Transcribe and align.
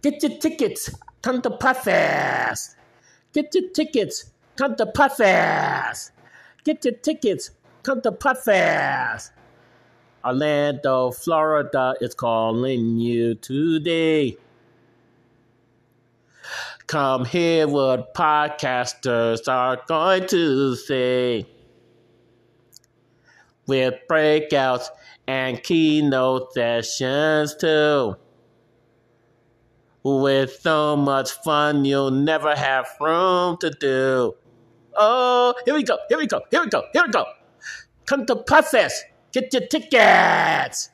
Get 0.00 0.22
your 0.22 0.38
tickets. 0.38 0.94
Come 1.22 1.42
to 1.42 1.50
Podfest. 1.50 2.76
Get 3.32 3.52
your 3.54 3.70
tickets. 3.70 4.30
Come 4.56 4.76
to 4.76 4.86
Podfest. 4.86 6.12
Get 6.64 6.84
your 6.84 6.94
tickets. 6.94 7.50
Come 7.82 8.00
to 8.02 8.12
Podfest. 8.12 9.30
Orlando, 10.24 11.10
Florida 11.10 11.94
is 12.00 12.14
calling 12.14 12.98
you 12.98 13.34
today. 13.34 14.36
Come 16.86 17.24
hear 17.24 17.66
what 17.66 18.14
podcasters 18.14 19.48
are 19.48 19.80
going 19.88 20.26
to 20.28 20.76
say. 20.76 21.46
With 23.66 23.94
breakouts 24.08 24.86
and 25.26 25.62
keynote 25.62 26.54
sessions 26.54 27.54
too. 27.56 28.16
With 30.16 30.60
so 30.60 30.96
much 30.96 31.32
fun, 31.32 31.84
you'll 31.84 32.10
never 32.10 32.54
have 32.54 32.88
room 33.00 33.58
to 33.58 33.70
do. 33.70 34.34
Oh, 34.96 35.54
here 35.64 35.74
we 35.74 35.82
go, 35.82 35.98
here 36.08 36.18
we 36.18 36.26
go, 36.26 36.40
here 36.50 36.62
we 36.62 36.68
go, 36.68 36.84
here 36.92 37.02
we 37.04 37.12
go. 37.12 37.24
Come 38.06 38.24
to 38.26 38.36
Podfest, 38.36 39.02
get 39.32 39.52
your 39.52 39.66
tickets. 39.66 40.90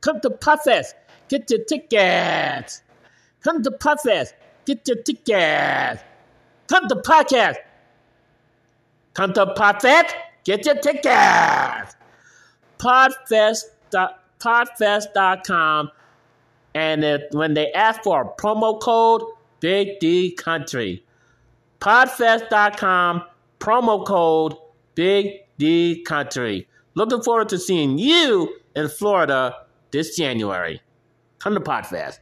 Come 0.00 0.20
to 0.20 0.30
Podfest, 0.30 0.94
get 1.28 1.48
your 1.50 1.64
tickets. 1.64 2.82
Come 3.42 3.62
to 3.62 3.70
Podfest, 3.70 4.32
get 4.64 4.86
your 4.88 4.96
tickets. 5.02 6.02
Come 6.66 6.88
to 6.88 6.96
podcast. 6.96 7.56
Come 9.14 9.32
to 9.34 9.46
Podfest, 9.46 10.12
get 10.44 10.66
your 10.66 10.74
tickets. 10.74 11.94
Podfest, 12.78 13.62
podfest.com. 14.40 15.90
And 16.76 17.02
it, 17.02 17.28
when 17.30 17.54
they 17.54 17.72
ask 17.72 18.02
for 18.02 18.20
a 18.20 18.42
promo 18.42 18.78
code, 18.78 19.22
Big 19.60 19.98
D 19.98 20.32
Country. 20.32 21.02
Podfest.com, 21.80 23.22
promo 23.58 24.06
code 24.06 24.56
Big 24.94 25.46
D 25.56 26.02
Country. 26.02 26.68
Looking 26.94 27.22
forward 27.22 27.48
to 27.48 27.58
seeing 27.58 27.96
you 27.96 28.54
in 28.74 28.90
Florida 28.90 29.56
this 29.90 30.18
January. 30.18 30.82
Come 31.38 31.54
to 31.54 31.60
Podfest. 31.60 32.18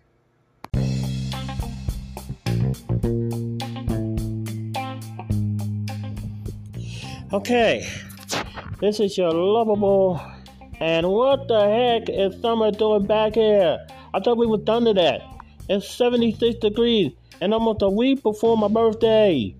Okay, 7.32 7.88
this 8.80 9.00
is 9.00 9.18
your 9.18 9.32
lovable. 9.32 10.20
And 10.78 11.08
what 11.08 11.48
the 11.48 11.60
heck 11.60 12.08
is 12.08 12.40
summer 12.40 12.70
doing 12.70 13.06
back 13.06 13.34
here? 13.34 13.84
I 14.14 14.20
thought 14.20 14.38
we 14.38 14.46
were 14.46 14.58
done 14.58 14.84
to 14.84 14.94
that. 14.94 15.22
It's 15.68 15.90
76 15.90 16.60
degrees 16.60 17.10
and 17.40 17.52
almost 17.52 17.82
a 17.82 17.90
week 17.90 18.22
before 18.22 18.56
my 18.56 18.68
birthday. 18.68 19.56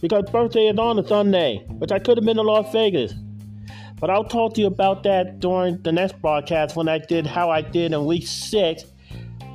Because 0.00 0.30
birthday 0.30 0.68
is 0.68 0.78
on 0.78 1.00
a 1.00 1.06
Sunday, 1.06 1.64
which 1.78 1.90
I 1.90 1.98
could 1.98 2.16
have 2.16 2.24
been 2.24 2.38
in 2.38 2.46
Las 2.46 2.70
Vegas. 2.72 3.12
But 3.98 4.10
I'll 4.10 4.22
talk 4.22 4.54
to 4.54 4.60
you 4.60 4.68
about 4.68 5.02
that 5.02 5.40
during 5.40 5.82
the 5.82 5.90
next 5.90 6.22
broadcast 6.22 6.76
when 6.76 6.88
I 6.88 6.98
did 6.98 7.26
how 7.26 7.50
I 7.50 7.60
did 7.60 7.92
in 7.92 8.04
week 8.04 8.28
six. 8.28 8.84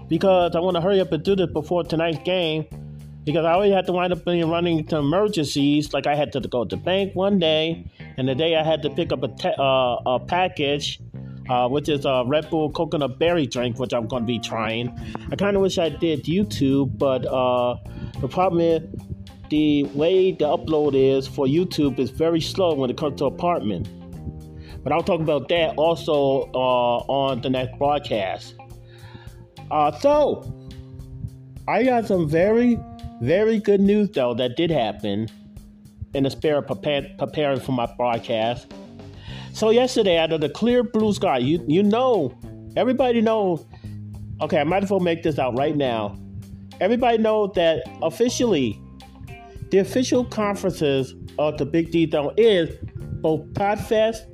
Because 0.10 0.58
I 0.58 0.60
want 0.60 0.76
to 0.76 0.82
hurry 0.82 1.00
up 1.00 1.14
and 1.14 1.24
do 1.24 1.38
this 1.38 1.50
before 1.54 1.86
tonight's 1.86 2.20
game. 2.26 2.66
Because 3.24 3.46
I 3.46 3.54
always 3.54 3.72
had 3.72 3.86
to 3.86 3.94
wind 3.94 4.12
up 4.12 4.26
being 4.26 4.50
running 4.50 4.80
into 4.80 4.98
emergencies. 4.98 5.94
Like 5.94 6.06
I 6.06 6.16
had 6.16 6.34
to 6.34 6.42
go 6.42 6.66
to 6.66 6.76
the 6.76 6.82
bank 6.82 7.16
one 7.16 7.40
day, 7.40 7.90
and 8.18 8.28
the 8.28 8.36
day 8.36 8.58
I 8.58 8.64
had 8.64 8.82
to 8.82 8.90
pick 8.90 9.14
up 9.14 9.24
a, 9.24 9.30
te- 9.30 9.56
uh, 9.58 9.98
a 10.06 10.20
package, 10.20 11.00
uh, 11.50 11.68
which 11.68 11.90
is 11.90 12.06
a 12.06 12.24
Red 12.26 12.50
Bull 12.50 12.72
coconut 12.72 13.20
berry 13.20 13.48
drink, 13.48 13.80
which 13.80 13.94
I'm 13.94 14.08
going 14.08 14.24
to 14.24 14.28
be 14.28 14.40
trying. 14.40 14.98
I 15.32 15.36
kind 15.36 15.56
of 15.56 15.62
wish 15.62 15.78
I 15.78 15.90
did 15.90 16.24
YouTube, 16.24 16.98
but 16.98 17.26
uh, 17.26 17.76
the 18.20 18.28
problem 18.28 18.62
is 18.62 18.82
the 19.50 19.84
way 19.96 20.32
the 20.32 20.46
upload 20.46 20.94
is 20.96 21.28
for 21.28 21.46
YouTube 21.46 22.00
is 22.00 22.10
very 22.10 22.42
slow 22.42 22.74
when 22.74 22.90
it 22.90 22.98
comes 22.98 23.20
to 23.20 23.26
apartment. 23.26 23.90
But 24.84 24.94
I'll 24.94 25.04
talk 25.04 25.20
about 25.20 25.50
that 25.50 25.76
also 25.78 26.50
uh, 26.54 26.98
on 27.08 27.42
the 27.42 27.50
next 27.50 27.78
broadcast. 27.78 28.56
Uh, 29.70 29.92
so, 30.00 30.70
I 31.68 31.84
got 31.84 32.06
some 32.08 32.28
very, 32.28 32.80
very 33.22 33.60
good 33.60 33.82
news 33.82 34.10
though 34.12 34.34
that 34.36 34.58
did 34.58 34.72
happen 34.72 35.30
in 36.14 36.24
the 36.24 36.30
spirit 36.30 36.70
of 36.70 36.82
preparing 37.18 37.60
for 37.60 37.72
my 37.72 37.86
broadcast. 37.98 38.74
So 39.54 39.70
yesterday, 39.70 40.18
out 40.18 40.32
of 40.32 40.42
the 40.42 40.50
clear 40.50 40.84
blue 40.84 41.14
sky, 41.14 41.38
you 41.38 41.64
you 41.68 41.84
know, 41.84 42.38
everybody 42.76 43.22
knows. 43.22 43.66
Okay, 44.42 44.60
I 44.60 44.64
might 44.64 44.84
as 44.84 44.90
well 44.90 45.00
make 45.00 45.24
this 45.24 45.38
out 45.38 45.58
right 45.58 45.76
now. 45.76 46.18
Everybody 46.80 47.20
knows 47.20 47.52
that 47.56 47.84
officially, 48.02 48.82
the 49.70 49.78
official 49.80 50.26
conferences 50.26 51.14
of 51.38 51.58
the 51.58 51.66
Big 51.66 51.92
D 51.92 52.10
Zone 52.10 52.34
is 52.38 52.70
both 53.22 53.42
Podfest 53.54 54.26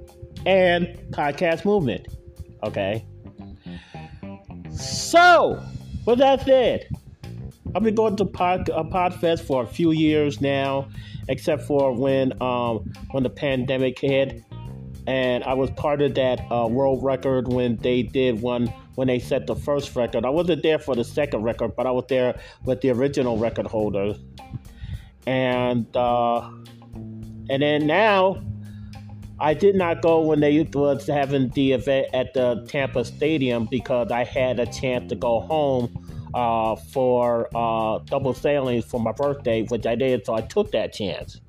and 0.46 0.88
Podcast 1.12 1.66
Movement. 1.66 2.08
Okay. 2.64 3.06
So, 4.72 5.62
with 6.06 6.20
that 6.20 6.46
said, 6.46 6.88
I've 7.76 7.84
been 7.84 7.96
going 7.96 8.16
to 8.18 8.26
Pod, 8.26 8.70
uh, 8.70 8.84
Podfest 8.84 9.42
for 9.42 9.64
a 9.64 9.68
few 9.68 9.92
years 9.92 10.40
now, 10.40 10.88
except 11.28 11.64
for 11.64 11.92
when 11.92 12.40
um, 12.42 12.92
when 13.12 13.24
the 13.24 13.30
pandemic 13.30 14.00
hit, 14.00 14.44
and 15.08 15.44
I 15.46 15.54
was 15.54 15.72
part 15.72 16.02
of 16.02 16.16
that 16.16 16.42
uh, 16.52 16.68
world 16.68 17.04
record 17.04 17.48
when 17.48 17.78
they 17.78 18.04
did 18.04 18.42
one 18.42 18.72
when 18.96 19.08
they 19.08 19.20
set 19.20 19.48
the 19.48 19.56
first 19.56 19.96
record. 19.96 20.26
I 20.26 20.30
wasn't 20.30 20.64
there 20.64 20.80
for 20.80 20.96
the 20.96 21.04
second 21.04 21.44
record, 21.44 21.76
but 21.76 21.88
I 21.88 21.92
was 21.92 22.06
there 22.10 22.40
with 22.66 22.82
the 22.82 22.90
original 22.90 23.38
record 23.38 23.68
holder. 23.68 24.16
and 25.26 25.96
uh, 25.96 26.50
and 27.50 27.62
then 27.62 27.88
now 27.88 28.42
I 29.40 29.54
did 29.54 29.76
not 29.76 30.02
go 30.02 30.22
when 30.22 30.42
they 30.42 30.68
was 30.74 31.08
having 31.08 31.50
the 31.50 31.72
event 31.72 32.08
at 32.14 32.34
the 32.34 32.66
Tampa 32.68 33.06
Stadium 33.06 33.66
because 33.70 34.12
I 34.12 34.26
had 34.26 34.60
a 34.60 34.66
chance 34.66 35.10
to 35.10 35.16
go 35.16 35.40
home 35.42 36.30
uh, 36.34 36.76
for 36.76 37.48
uh, 37.56 38.00
double 38.06 38.34
sailings 38.34 38.84
for 38.84 39.00
my 39.00 39.12
birthday, 39.14 39.64
which 39.64 39.86
I 39.86 39.96
did, 39.96 40.26
so 40.26 40.34
I 40.34 40.42
took 40.42 40.72
that 40.72 40.92
chance. 40.92 41.40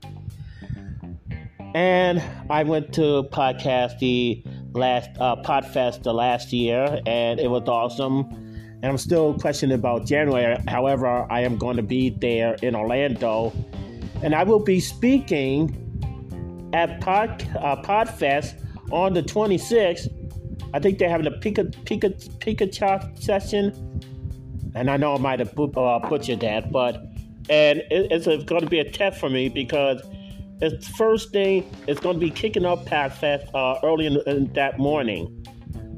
And 1.78 2.20
I 2.50 2.64
went 2.64 2.92
to 2.94 3.22
podcast 3.30 4.00
the 4.00 4.42
last 4.72 5.10
uh, 5.20 5.36
Podfest 5.36 6.02
the 6.02 6.12
last 6.12 6.52
year, 6.52 7.00
and 7.06 7.38
it 7.38 7.48
was 7.48 7.68
awesome. 7.68 8.22
And 8.82 8.86
I'm 8.86 8.98
still 8.98 9.38
questioning 9.38 9.78
about 9.78 10.04
January. 10.04 10.60
However, 10.66 11.24
I 11.30 11.42
am 11.42 11.56
going 11.56 11.76
to 11.76 11.84
be 11.84 12.10
there 12.10 12.54
in 12.62 12.74
Orlando, 12.74 13.52
and 14.24 14.34
I 14.34 14.42
will 14.42 14.58
be 14.58 14.80
speaking 14.80 15.70
at 16.72 17.00
Pod, 17.00 17.48
uh, 17.60 17.80
Podfest 17.80 18.60
on 18.90 19.14
the 19.14 19.22
26th. 19.22 20.08
I 20.74 20.80
think 20.80 20.98
they're 20.98 21.08
having 21.08 21.28
a 21.28 21.30
Pika 21.30 21.72
Pika 21.84 22.10
Pika 22.40 23.22
session, 23.22 24.02
and 24.74 24.90
I 24.90 24.96
know 24.96 25.14
I 25.14 25.18
might 25.18 25.38
have 25.38 25.56
uh, 25.56 26.00
butchered 26.00 26.40
that, 26.40 26.72
but 26.72 26.96
and 27.48 27.78
it, 27.88 28.10
it's 28.10 28.26
going 28.26 28.62
to 28.62 28.68
be 28.68 28.80
a 28.80 28.90
test 28.90 29.20
for 29.20 29.30
me 29.30 29.48
because 29.48 30.02
it's 30.60 30.88
first 30.88 31.32
thing. 31.32 31.69
It's 31.86 32.00
going 32.00 32.16
to 32.16 32.20
be 32.20 32.30
kicking 32.30 32.64
off 32.64 32.84
Podfest 32.84 33.48
uh, 33.54 33.78
early 33.82 34.06
in, 34.06 34.20
in 34.26 34.52
that 34.54 34.78
morning. 34.78 35.46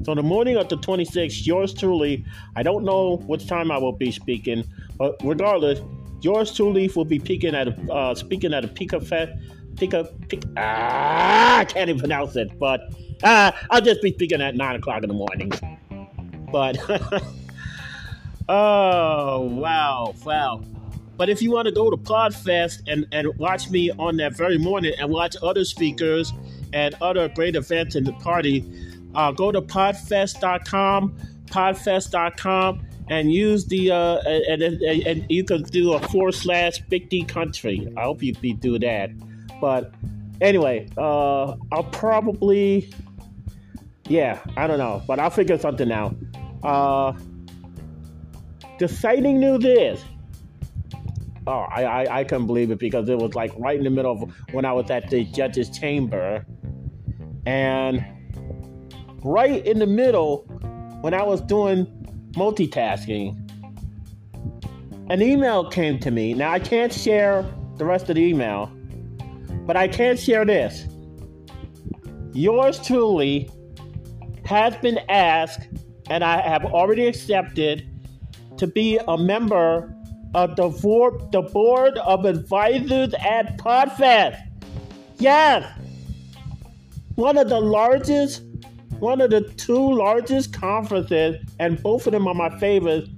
So 0.03 0.15
the 0.15 0.23
morning 0.23 0.57
of 0.57 0.69
the 0.69 0.77
26th, 0.77 1.45
yours 1.45 1.73
truly. 1.73 2.25
I 2.55 2.63
don't 2.63 2.83
know 2.83 3.17
which 3.27 3.47
time 3.47 3.71
I 3.71 3.77
will 3.77 3.91
be 3.91 4.11
speaking, 4.11 4.63
but 4.97 5.15
regardless, 5.23 5.79
yours 6.21 6.55
truly 6.55 6.89
will 6.95 7.05
be 7.05 7.19
speaking 7.19 7.53
at 7.53 7.67
a, 7.67 7.93
uh, 7.93 8.15
speaking 8.15 8.53
at 8.53 8.65
a 8.65 8.67
Pika 8.67 9.05
Fest 9.05 9.31
pick 9.75 9.93
up, 9.93 10.27
pick, 10.27 10.43
ah, 10.57 11.59
I 11.59 11.65
can't 11.65 11.89
even 11.89 11.99
pronounce 11.99 12.35
it, 12.35 12.57
but 12.59 12.81
uh, 13.23 13.51
I'll 13.69 13.81
just 13.81 14.01
be 14.01 14.13
speaking 14.13 14.41
at 14.41 14.55
9 14.55 14.75
o'clock 14.75 15.03
in 15.03 15.09
the 15.09 15.13
morning. 15.13 15.51
But, 16.51 16.77
oh, 18.49 19.41
wow, 19.41 20.13
wow. 20.23 20.61
But 21.21 21.29
if 21.29 21.39
you 21.39 21.51
want 21.51 21.67
to 21.67 21.71
go 21.71 21.91
to 21.91 21.97
Podfest 21.97 22.81
and, 22.87 23.05
and 23.11 23.37
watch 23.37 23.69
me 23.69 23.91
on 23.91 24.17
that 24.17 24.35
very 24.35 24.57
morning 24.57 24.93
and 24.97 25.11
watch 25.11 25.35
other 25.43 25.63
speakers 25.63 26.33
and 26.73 26.95
other 26.99 27.29
great 27.29 27.55
events 27.55 27.95
in 27.95 28.05
the 28.05 28.13
party, 28.13 28.65
uh, 29.13 29.31
go 29.31 29.51
to 29.51 29.61
podfest.com, 29.61 31.15
podfest.com, 31.45 32.87
and 33.11 33.31
use 33.31 33.67
the 33.67 33.91
uh, 33.91 34.17
and, 34.25 34.63
and, 34.63 34.81
and 34.81 35.25
you 35.29 35.43
can 35.43 35.61
do 35.61 35.93
a 35.93 35.99
forward 36.07 36.33
slash 36.33 36.79
big 36.89 37.07
D 37.09 37.23
country. 37.23 37.87
I 37.95 38.01
hope 38.01 38.23
you 38.23 38.33
do 38.33 38.79
that. 38.79 39.11
But 39.61 39.93
anyway, 40.41 40.89
uh, 40.97 41.55
I'll 41.71 41.83
probably, 41.91 42.91
yeah, 44.07 44.39
I 44.57 44.65
don't 44.65 44.79
know, 44.79 45.03
but 45.05 45.19
I'll 45.19 45.29
figure 45.29 45.59
something 45.59 45.91
out. 45.91 46.15
Uh, 46.63 47.13
news 48.79 49.65
is, 49.65 50.03
I, 51.59 51.83
I, 51.83 52.19
I 52.19 52.23
couldn't 52.23 52.47
believe 52.47 52.71
it 52.71 52.79
because 52.79 53.09
it 53.09 53.17
was 53.17 53.35
like 53.35 53.51
right 53.57 53.77
in 53.77 53.83
the 53.83 53.89
middle 53.89 54.11
of 54.11 54.33
when 54.51 54.65
I 54.65 54.73
was 54.73 54.89
at 54.89 55.09
the 55.09 55.25
judge's 55.25 55.69
chamber, 55.69 56.45
and 57.45 58.05
right 59.23 59.65
in 59.65 59.79
the 59.79 59.87
middle 59.87 60.43
when 61.01 61.13
I 61.13 61.23
was 61.23 61.41
doing 61.41 61.87
multitasking, 62.33 63.37
an 65.09 65.21
email 65.21 65.69
came 65.69 65.99
to 65.99 66.11
me. 66.11 66.33
Now 66.33 66.51
I 66.51 66.59
can't 66.59 66.93
share 66.93 67.45
the 67.77 67.85
rest 67.85 68.09
of 68.09 68.15
the 68.15 68.23
email, 68.23 68.71
but 69.65 69.75
I 69.75 69.87
can 69.87 70.15
share 70.17 70.45
this. 70.45 70.87
Yours 72.33 72.79
truly 72.85 73.49
has 74.45 74.75
been 74.77 74.99
asked, 75.09 75.67
and 76.09 76.23
I 76.23 76.41
have 76.41 76.65
already 76.65 77.07
accepted 77.07 77.87
to 78.57 78.67
be 78.67 78.99
a 79.07 79.17
member 79.17 79.93
of 80.33 80.55
the 80.55 80.69
board, 80.69 81.31
the 81.31 81.41
board 81.41 81.97
of 81.97 82.25
advisors 82.25 83.13
at 83.15 83.57
Podfest. 83.57 84.39
Yes, 85.17 85.65
one 87.15 87.37
of 87.37 87.49
the 87.49 87.59
largest, 87.59 88.43
one 88.99 89.21
of 89.21 89.29
the 89.29 89.41
two 89.41 89.93
largest 89.93 90.53
conferences, 90.53 91.37
and 91.59 91.81
both 91.83 92.07
of 92.07 92.13
them 92.13 92.27
are 92.27 92.33
my 92.33 92.57
favorites. 92.59 93.09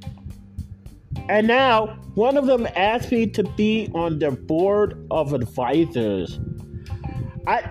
And 1.30 1.48
now 1.48 1.98
one 2.16 2.36
of 2.36 2.48
them 2.48 2.68
asked 2.76 3.12
me 3.12 3.28
to 3.28 3.44
be 3.44 3.90
on 3.94 4.20
their 4.20 4.32
board 4.32 5.08
of 5.10 5.34
advisors. 5.34 6.40
I, 7.48 7.62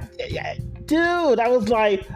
dude, 0.87 1.39
I 1.39 1.49
was 1.49 1.69
like, 1.69 2.07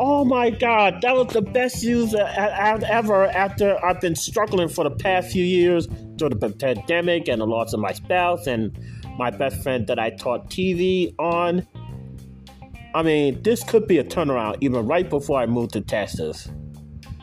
oh 0.00 0.24
my 0.24 0.50
god, 0.50 1.02
that 1.02 1.14
was 1.14 1.28
the 1.32 1.42
best 1.42 1.84
news 1.84 2.14
ever. 2.14 3.26
After 3.26 3.84
I've 3.84 4.00
been 4.00 4.16
struggling 4.16 4.68
for 4.68 4.84
the 4.84 4.90
past 4.90 5.32
few 5.32 5.44
years 5.44 5.86
through 6.28 6.38
the 6.38 6.50
pandemic 6.50 7.28
and 7.28 7.40
the 7.40 7.46
loss 7.46 7.72
of 7.72 7.80
my 7.80 7.92
spouse 7.92 8.46
and 8.46 8.78
my 9.18 9.30
best 9.30 9.60
friend 9.62 9.86
that 9.88 9.98
I 9.98 10.10
taught 10.10 10.48
TV 10.50 11.14
on. 11.18 11.66
I 12.94 13.02
mean, 13.02 13.42
this 13.42 13.64
could 13.64 13.88
be 13.88 13.98
a 13.98 14.04
turnaround 14.04 14.58
even 14.60 14.86
right 14.86 15.08
before 15.08 15.40
I 15.40 15.46
moved 15.46 15.72
to 15.72 15.80
Texas. 15.80 16.48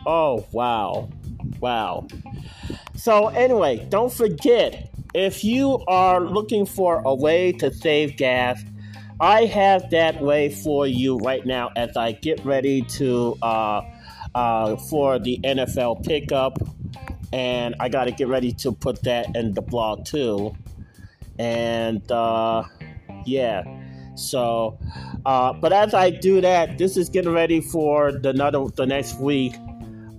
Oh 0.05 0.45
wow, 0.51 1.09
wow. 1.59 2.07
So, 2.95 3.27
anyway, 3.29 3.85
don't 3.89 4.11
forget 4.11 4.89
if 5.13 5.43
you 5.43 5.81
are 5.87 6.19
looking 6.19 6.65
for 6.65 7.01
a 7.05 7.15
way 7.15 7.53
to 7.53 7.73
save 7.73 8.17
gas, 8.17 8.61
I 9.21 9.45
have 9.45 9.89
that 9.91 10.21
way 10.21 10.49
for 10.49 10.87
you 10.87 11.17
right 11.19 11.45
now 11.45 11.69
as 11.75 11.95
I 11.95 12.13
get 12.13 12.43
ready 12.43 12.81
to 12.81 13.37
uh, 13.41 13.81
uh, 14.35 14.75
for 14.75 15.19
the 15.19 15.39
NFL 15.43 16.05
pickup, 16.05 16.57
and 17.31 17.75
I 17.79 17.89
got 17.89 18.05
to 18.05 18.11
get 18.11 18.27
ready 18.27 18.51
to 18.53 18.71
put 18.71 19.03
that 19.03 19.35
in 19.35 19.53
the 19.53 19.61
blog 19.61 20.05
too. 20.05 20.55
And 21.37 22.09
uh, 22.11 22.63
yeah, 23.25 23.63
so 24.15 24.77
uh, 25.25 25.53
but 25.53 25.73
as 25.73 25.93
I 25.93 26.09
do 26.09 26.41
that, 26.41 26.77
this 26.77 26.97
is 26.97 27.09
getting 27.09 27.31
ready 27.31 27.61
for 27.61 28.11
the 28.11 28.29
another 28.29 28.65
the 28.75 28.85
next 28.85 29.19
week. 29.19 29.55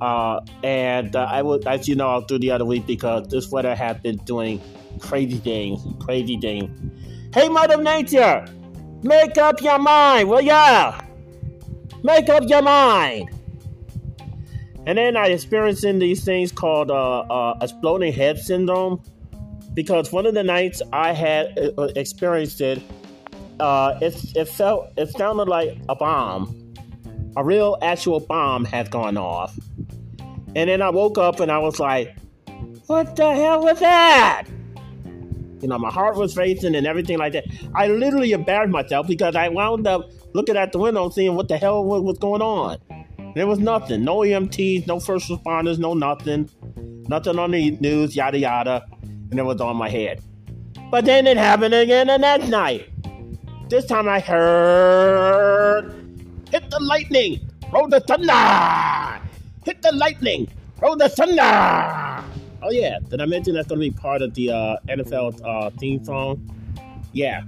Uh, 0.00 0.40
and 0.62 1.14
uh, 1.14 1.28
I 1.30 1.42
will, 1.42 1.66
as 1.68 1.86
you 1.86 1.94
know, 1.94 2.08
I'll 2.08 2.22
do 2.22 2.38
the 2.38 2.50
other 2.50 2.64
week 2.64 2.86
because 2.86 3.28
this 3.28 3.50
weather 3.50 3.74
has 3.74 3.98
been 3.98 4.16
doing 4.18 4.60
crazy 4.98 5.36
things, 5.36 5.82
crazy 6.02 6.38
things. 6.38 6.70
Hey, 7.34 7.48
Mother 7.48 7.76
Nature, 7.82 8.46
make 9.02 9.36
up 9.36 9.60
your 9.60 9.78
mind, 9.78 10.28
will 10.28 10.40
ya? 10.40 11.00
Make 12.02 12.30
up 12.30 12.44
your 12.48 12.62
mind. 12.62 13.28
And 14.90 14.98
then 14.98 15.16
I 15.16 15.28
experiencing 15.28 16.00
these 16.00 16.24
things 16.24 16.50
called 16.50 16.90
uh, 16.90 17.20
uh, 17.20 17.56
exploding 17.62 18.12
head 18.12 18.40
syndrome 18.40 19.00
because 19.72 20.10
one 20.10 20.26
of 20.26 20.34
the 20.34 20.42
nights 20.42 20.82
I 20.92 21.12
had 21.12 21.56
uh, 21.78 21.82
experienced 21.94 22.60
it, 22.60 22.82
uh, 23.60 23.96
it, 24.02 24.36
it 24.36 24.48
felt 24.48 24.88
it 24.96 25.10
sounded 25.10 25.46
like 25.46 25.78
a 25.88 25.94
bomb, 25.94 26.74
a 27.36 27.44
real 27.44 27.78
actual 27.82 28.18
bomb 28.18 28.64
had 28.64 28.90
gone 28.90 29.16
off 29.16 29.56
and 30.56 30.68
then 30.68 30.82
I 30.82 30.90
woke 30.90 31.16
up 31.18 31.38
and 31.38 31.52
I 31.52 31.58
was 31.58 31.78
like, 31.78 32.16
what 32.88 33.14
the 33.14 33.32
hell 33.32 33.62
was 33.62 33.78
that? 33.78 34.46
You 35.60 35.68
know, 35.68 35.78
my 35.78 35.90
heart 35.92 36.16
was 36.16 36.36
racing 36.36 36.74
and 36.74 36.84
everything 36.84 37.18
like 37.18 37.34
that. 37.34 37.44
I 37.76 37.86
literally 37.86 38.32
embarrassed 38.32 38.72
myself 38.72 39.06
because 39.06 39.36
I 39.36 39.48
wound 39.50 39.86
up 39.86 40.10
looking 40.32 40.56
at 40.56 40.72
the 40.72 40.78
window 40.78 41.08
seeing 41.10 41.36
what 41.36 41.46
the 41.46 41.56
hell 41.56 41.84
was 41.84 42.18
going 42.18 42.42
on. 42.42 42.78
There 43.34 43.46
was 43.46 43.58
nothing. 43.58 44.04
No 44.04 44.18
EMTs, 44.18 44.86
no 44.86 44.98
first 45.00 45.28
responders, 45.28 45.78
no 45.78 45.94
nothing. 45.94 46.50
Nothing 47.08 47.38
on 47.38 47.52
the 47.52 47.72
news, 47.72 48.16
yada 48.16 48.38
yada. 48.38 48.84
And 49.30 49.38
it 49.38 49.44
was 49.44 49.60
on 49.60 49.76
my 49.76 49.88
head. 49.88 50.20
But 50.90 51.04
then 51.04 51.26
it 51.26 51.36
happened 51.36 51.74
again 51.74 52.08
the 52.08 52.18
next 52.18 52.48
night. 52.48 52.88
This 53.68 53.86
time 53.86 54.08
I 54.08 54.18
heard 54.18 55.94
hit 56.50 56.68
the 56.70 56.80
lightning, 56.80 57.48
roll 57.72 57.86
the 57.88 58.00
thunder. 58.00 59.20
Hit 59.64 59.82
the 59.82 59.92
lightning! 59.92 60.48
Roll 60.80 60.96
the 60.96 61.08
thunder! 61.08 62.24
Oh 62.62 62.70
yeah, 62.70 62.98
did 63.08 63.20
I 63.20 63.26
mention 63.26 63.54
that's 63.54 63.68
gonna 63.68 63.80
be 63.80 63.90
part 63.90 64.22
of 64.22 64.34
the 64.34 64.50
uh, 64.50 64.76
NFL 64.88 65.40
uh, 65.44 65.70
theme 65.78 66.02
song? 66.04 66.50
Yeah. 67.12 67.42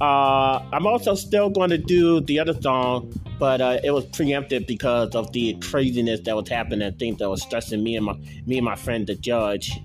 Uh, 0.00 0.64
I'm 0.72 0.86
also 0.86 1.14
still 1.14 1.50
going 1.50 1.70
to 1.70 1.78
do 1.78 2.20
the 2.22 2.38
other 2.38 2.58
song, 2.60 3.12
but 3.38 3.60
uh, 3.60 3.78
it 3.84 3.90
was 3.90 4.06
preempted 4.06 4.66
because 4.66 5.14
of 5.14 5.30
the 5.32 5.54
craziness 5.60 6.20
that 6.20 6.34
was 6.34 6.48
happening. 6.48 6.90
Things 6.94 7.18
that 7.18 7.28
was 7.28 7.42
stressing 7.42 7.82
me 7.82 7.96
and 7.96 8.06
my 8.06 8.14
me 8.46 8.56
and 8.56 8.64
my 8.64 8.76
friend 8.76 9.06
the 9.06 9.14
judge. 9.14 9.78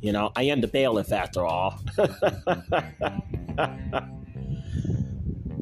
You 0.00 0.12
know, 0.12 0.32
I 0.34 0.44
am 0.44 0.62
the 0.62 0.68
bailiff 0.68 1.12
after 1.12 1.44
all. 1.44 1.78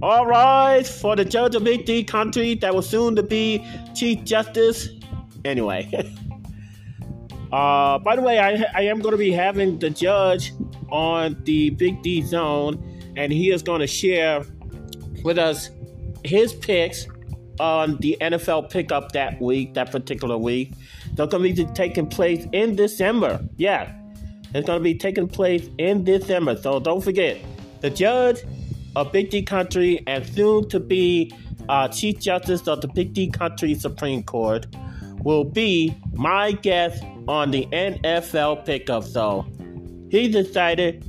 All 0.02 0.24
right, 0.24 0.86
for 0.86 1.14
the 1.14 1.26
judge 1.26 1.54
of 1.54 1.62
Big 1.62 1.84
D 1.84 2.02
country 2.02 2.54
that 2.54 2.74
was 2.74 2.88
soon 2.88 3.14
to 3.16 3.22
be 3.22 3.62
Chief 3.94 4.24
Justice. 4.24 4.88
Anyway. 5.44 5.90
uh, 7.52 7.98
by 7.98 8.16
the 8.16 8.22
way, 8.22 8.38
I, 8.38 8.64
I 8.74 8.82
am 8.82 9.00
going 9.00 9.12
to 9.12 9.18
be 9.18 9.30
having 9.30 9.78
the 9.78 9.90
judge 9.90 10.54
on 10.88 11.42
the 11.44 11.70
Big 11.70 12.02
D 12.02 12.22
zone, 12.22 12.82
and 13.20 13.30
he 13.30 13.50
is 13.50 13.62
going 13.62 13.80
to 13.80 13.86
share 13.86 14.42
with 15.22 15.38
us 15.38 15.68
his 16.24 16.54
picks 16.54 17.06
on 17.60 17.98
the 17.98 18.16
NFL 18.18 18.70
pickup 18.70 19.12
that 19.12 19.38
week, 19.42 19.74
that 19.74 19.92
particular 19.92 20.38
week. 20.38 20.72
They're 21.12 21.26
going 21.26 21.54
to 21.54 21.64
be 21.64 21.72
taking 21.74 22.06
place 22.06 22.46
in 22.52 22.76
December. 22.76 23.38
Yeah, 23.58 23.92
it's 24.54 24.66
going 24.66 24.78
to 24.78 24.82
be 24.82 24.94
taking 24.94 25.28
place 25.28 25.68
in 25.76 26.02
December. 26.02 26.56
So 26.56 26.80
don't 26.80 27.02
forget, 27.04 27.36
the 27.82 27.90
judge 27.90 28.38
of 28.96 29.12
Big 29.12 29.28
D 29.28 29.42
Country 29.42 30.02
and 30.06 30.26
soon 30.26 30.66
to 30.70 30.80
be 30.80 31.30
uh, 31.68 31.88
Chief 31.88 32.18
Justice 32.18 32.66
of 32.66 32.80
the 32.80 32.88
Big 32.88 33.12
D 33.12 33.30
Country 33.30 33.74
Supreme 33.74 34.22
Court, 34.22 34.66
will 35.22 35.44
be 35.44 35.94
my 36.14 36.52
guest 36.52 37.04
on 37.28 37.50
the 37.50 37.66
NFL 37.66 38.64
pickup. 38.64 39.04
So 39.04 39.44
he's 40.10 40.34
excited. 40.34 41.04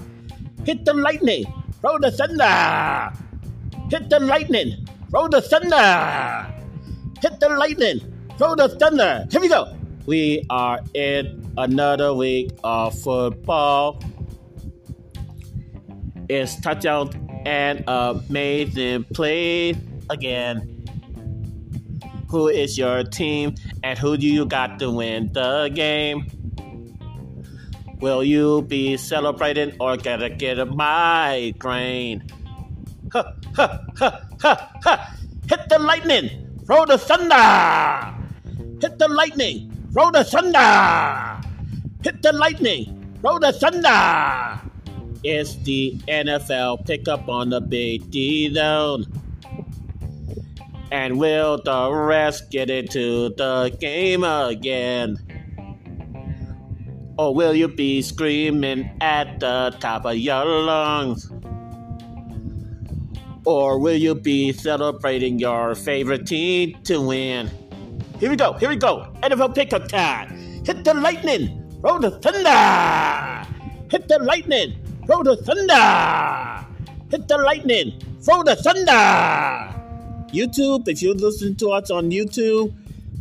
Hit 0.65 0.83
the 0.83 0.93
lightning, 0.93 1.45
roll 1.83 1.99
the 1.99 2.11
thunder. 2.11 3.13
Hit 3.89 4.09
the 4.09 4.19
lightning, 4.19 4.87
roll 5.11 5.29
the 5.29 5.41
thunder. 5.41 6.51
Hit 7.21 7.39
the 7.39 7.49
lightning, 7.49 8.01
throw 8.37 8.55
the 8.55 8.69
thunder. 8.69 9.27
Here 9.31 9.41
we 9.41 9.47
go. 9.47 9.75
We 10.05 10.45
are 10.49 10.79
in 10.93 11.51
another 11.57 12.13
week 12.13 12.51
of 12.63 12.97
football. 12.99 14.03
It's 16.29 16.59
touchdown 16.61 17.09
and 17.45 17.83
amazing 17.87 19.05
play 19.13 19.75
again. 20.09 20.85
Who 22.29 22.47
is 22.49 22.77
your 22.77 23.03
team 23.03 23.55
and 23.83 23.97
who 23.97 24.17
do 24.17 24.27
you 24.27 24.45
got 24.45 24.79
to 24.79 24.91
win 24.91 25.31
the 25.33 25.71
game? 25.73 26.27
Will 28.01 28.23
you 28.23 28.63
be 28.63 28.97
celebrating 28.97 29.73
or 29.79 29.97
gonna 29.97 30.29
get 30.29 30.59
a 30.59 30.65
migraine? 30.65 32.27
Ha 33.13 33.33
ha 33.55 33.79
ha 33.97 34.21
ha 34.41 34.71
ha! 34.83 35.15
Hit 35.47 35.69
the 35.69 35.79
lightning, 35.79 36.59
throw 36.65 36.85
the 36.85 36.97
thunder! 36.97 38.14
Hit 38.85 38.99
the 38.99 39.07
lightning, 39.07 39.73
throw 39.93 40.11
the 40.11 40.23
thunder! 40.23 41.41
Hit 42.03 42.21
the 42.21 42.31
lightning, 42.33 43.17
throw 43.19 43.39
the 43.39 43.51
thunder! 43.51 44.61
It's 45.23 45.55
the 45.65 45.97
NFL 46.07 46.85
pickup 46.85 47.27
on 47.27 47.49
the 47.49 47.61
Big 47.61 48.11
D 48.11 48.53
zone. 48.53 49.07
And 50.91 51.17
will 51.17 51.59
the 51.65 51.91
rest 51.91 52.51
get 52.51 52.69
into 52.69 53.29
the 53.29 53.75
game 53.79 54.23
again? 54.23 55.17
Or 57.17 57.33
will 57.33 57.55
you 57.55 57.67
be 57.67 58.03
screaming 58.03 58.95
at 59.01 59.39
the 59.39 59.75
top 59.79 60.05
of 60.05 60.15
your 60.15 60.45
lungs? 60.45 61.31
Or 63.45 63.79
will 63.79 63.97
you 63.97 64.13
be 64.13 64.53
celebrating 64.53 65.39
your 65.39 65.73
favorite 65.73 66.27
team 66.27 66.77
to 66.83 67.01
win? 67.01 67.49
Here 68.19 68.29
we 68.29 68.35
go, 68.35 68.53
here 68.53 68.69
we 68.69 68.77
go. 68.77 69.07
NFL 69.23 69.55
pickup 69.55 69.87
time. 69.87 70.29
Hit 70.65 70.83
the 70.83 70.93
lightning, 70.93 71.63
roll 71.81 71.99
the 71.99 72.11
thunder. 72.11 73.45
Hit 73.91 74.07
the 74.07 74.19
lightning, 74.19 74.75
roll 75.07 75.23
the 75.23 75.35
thunder. 75.37 76.65
Hit 77.11 77.27
the 77.27 77.37
lightning, 77.37 77.99
throw 78.21 78.41
the 78.43 78.55
thunder. 78.55 78.91
YouTube, 80.33 80.87
if 80.87 81.01
you're 81.01 81.13
listening 81.13 81.55
to 81.57 81.69
us 81.69 81.91
on 81.91 82.09
YouTube, 82.09 82.73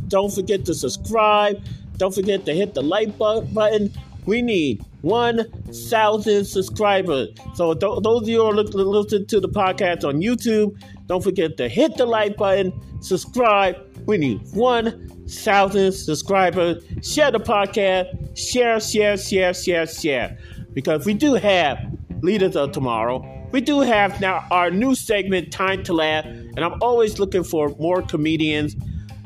don't 0.07 0.33
forget 0.33 0.65
to 0.65 0.73
subscribe. 0.73 1.61
Don't 1.97 2.13
forget 2.13 2.45
to 2.45 2.53
hit 2.53 2.73
the 2.73 2.81
like 2.81 3.17
button. 3.17 3.91
We 4.25 4.41
need 4.41 4.83
1,000 5.01 6.45
subscribers. 6.45 7.29
So, 7.53 7.73
th- 7.73 7.99
those 8.01 8.23
of 8.23 8.27
you 8.27 8.41
who 8.41 8.47
are 8.47 8.53
listening 8.53 9.27
to 9.27 9.39
the 9.39 9.49
podcast 9.49 10.03
on 10.03 10.19
YouTube, 10.21 10.77
don't 11.05 11.23
forget 11.23 11.57
to 11.57 11.69
hit 11.69 11.95
the 11.95 12.05
like 12.05 12.37
button, 12.37 12.73
subscribe. 13.01 13.77
We 14.05 14.17
need 14.17 14.41
1,000 14.53 15.91
subscribers. 15.91 16.83
Share 17.01 17.31
the 17.31 17.39
podcast. 17.39 18.37
Share, 18.37 18.79
share, 18.79 19.17
share, 19.17 19.53
share, 19.53 19.87
share. 19.87 20.37
Because 20.73 21.05
we 21.05 21.13
do 21.13 21.33
have 21.33 21.79
Leaders 22.21 22.55
of 22.55 22.71
Tomorrow. 22.71 23.47
We 23.51 23.61
do 23.61 23.81
have 23.81 24.19
now 24.19 24.45
our 24.51 24.69
new 24.69 24.95
segment, 24.95 25.51
Time 25.51 25.83
to 25.83 25.93
Laugh. 25.93 26.25
And 26.25 26.59
I'm 26.59 26.81
always 26.81 27.19
looking 27.19 27.43
for 27.43 27.69
more 27.79 28.01
comedians 28.01 28.75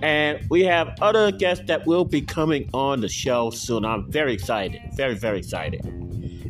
and 0.01 0.39
we 0.49 0.63
have 0.63 0.95
other 1.01 1.31
guests 1.31 1.65
that 1.67 1.85
will 1.85 2.05
be 2.05 2.21
coming 2.21 2.69
on 2.73 3.01
the 3.01 3.09
show 3.09 3.49
soon. 3.49 3.85
I'm 3.85 4.09
very 4.11 4.33
excited, 4.33 4.81
very, 4.93 5.15
very 5.15 5.39
excited. 5.39 5.83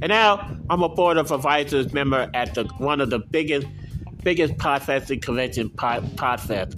And 0.01 0.09
now 0.09 0.55
I'm 0.69 0.83
a 0.83 0.89
board 0.89 1.17
of 1.17 1.31
advisors 1.31 1.91
member 1.91 2.29
at 2.33 2.53
the 2.53 2.65
one 2.77 3.01
of 3.01 3.09
the 3.09 3.19
biggest, 3.19 3.67
biggest 4.23 4.55
podcasting 4.55 5.21
convention, 5.21 5.69
pod. 5.69 6.19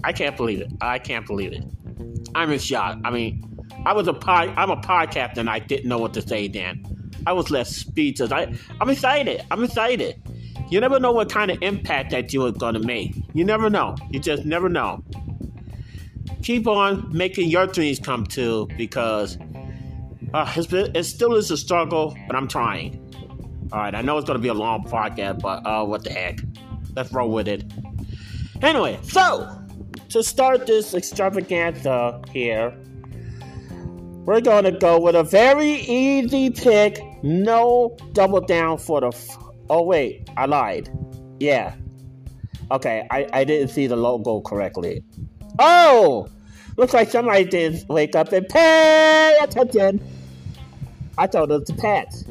I 0.04 0.14
can't 0.14 0.38
believe 0.38 0.62
it. 0.62 0.72
I 0.82 1.00
can't 1.00 1.26
believe 1.26 1.54
it. 1.54 1.64
I'm 2.36 2.52
in 2.52 2.60
shock. 2.60 3.00
I 3.04 3.12
mean, 3.12 3.60
I 3.86 3.94
was 3.94 4.08
a 4.08 4.14
pod, 4.14 4.50
I'm 4.56 4.70
a 4.70 4.78
podcaster 4.78 5.38
and 5.38 5.50
I 5.50 5.60
didn't 5.60 5.88
know 5.88 5.98
what 5.98 6.14
to 6.14 6.22
say 6.22 6.48
then. 6.48 6.86
I 7.26 7.34
was 7.34 7.52
left 7.52 7.72
speechless. 7.72 8.32
I, 8.32 8.54
I'm 8.80 8.90
excited. 8.90 9.44
I'm 9.52 9.64
excited. 9.64 10.22
You 10.70 10.80
never 10.80 11.00
know 11.00 11.12
what 11.12 11.30
kind 11.30 11.52
of 11.52 11.62
impact 11.62 12.12
that 12.12 12.34
you 12.34 12.46
are 12.46 12.52
going 12.52 12.76
to 12.76 12.80
make. 12.80 13.16
You 13.34 13.44
never 13.44 13.70
know. 13.70 13.96
You 14.10 14.20
just 14.20 14.46
never 14.46 14.70
know 14.70 15.04
keep 16.42 16.68
on 16.68 17.08
making 17.16 17.50
your 17.50 17.68
dreams 17.68 18.00
come 18.00 18.26
true 18.26 18.68
because 18.78 19.38
uh, 20.34 20.52
it's, 20.56 20.72
it 20.74 21.04
still 21.04 21.36
is 21.36 21.52
a 21.52 21.58
struggle, 21.58 22.18
but 22.28 22.36
I'm 22.36 22.48
trying. 22.48 22.98
All 23.72 23.80
right, 23.80 23.96
I 23.96 24.02
know 24.02 24.18
it's 24.18 24.28
going 24.28 24.38
to 24.38 24.42
be 24.42 24.50
a 24.50 24.54
long 24.54 24.84
podcast, 24.84 25.42
but 25.42 25.66
uh, 25.66 25.86
what 25.86 26.04
the 26.04 26.12
heck? 26.12 26.40
Let's 26.96 27.12
roll 27.12 27.30
with 27.30 27.48
it. 27.48 27.64
Anyway, 28.62 29.00
so 29.04 29.50
to 30.10 30.24
start 30.24 30.68
this 30.68 30.94
extravaganza 30.94 32.22
here, 32.32 32.78
we're 34.26 34.42
going 34.42 34.66
to 34.66 34.72
go 34.72 35.00
with 35.00 35.16
a 35.16 35.24
very 35.24 35.72
easy 35.72 36.50
pick. 36.50 37.00
No 37.24 37.98
double 38.14 38.42
down 38.42 38.78
for 38.78 39.02
the. 39.02 39.08
F- 39.08 39.38
oh, 39.70 39.84
wait, 39.84 40.30
I 40.38 40.46
lied. 40.46 40.90
Yeah. 41.40 41.74
Okay, 42.72 43.08
I, 43.10 43.28
I 43.34 43.44
didn't 43.44 43.70
see 43.70 43.88
the 43.88 43.96
logo 43.96 44.42
correctly. 44.42 45.04
Oh! 45.60 46.28
Looks 46.78 46.94
like 46.94 47.10
somebody 47.10 47.44
did 47.46 47.86
wake 47.90 48.16
up 48.16 48.32
and 48.32 48.48
pay 48.48 49.38
attention. 49.42 50.02
I 51.18 51.28
thought 51.28 51.52
it 51.52 51.60
was 51.60 51.68
the 51.68 51.74
Pats. 51.74 52.24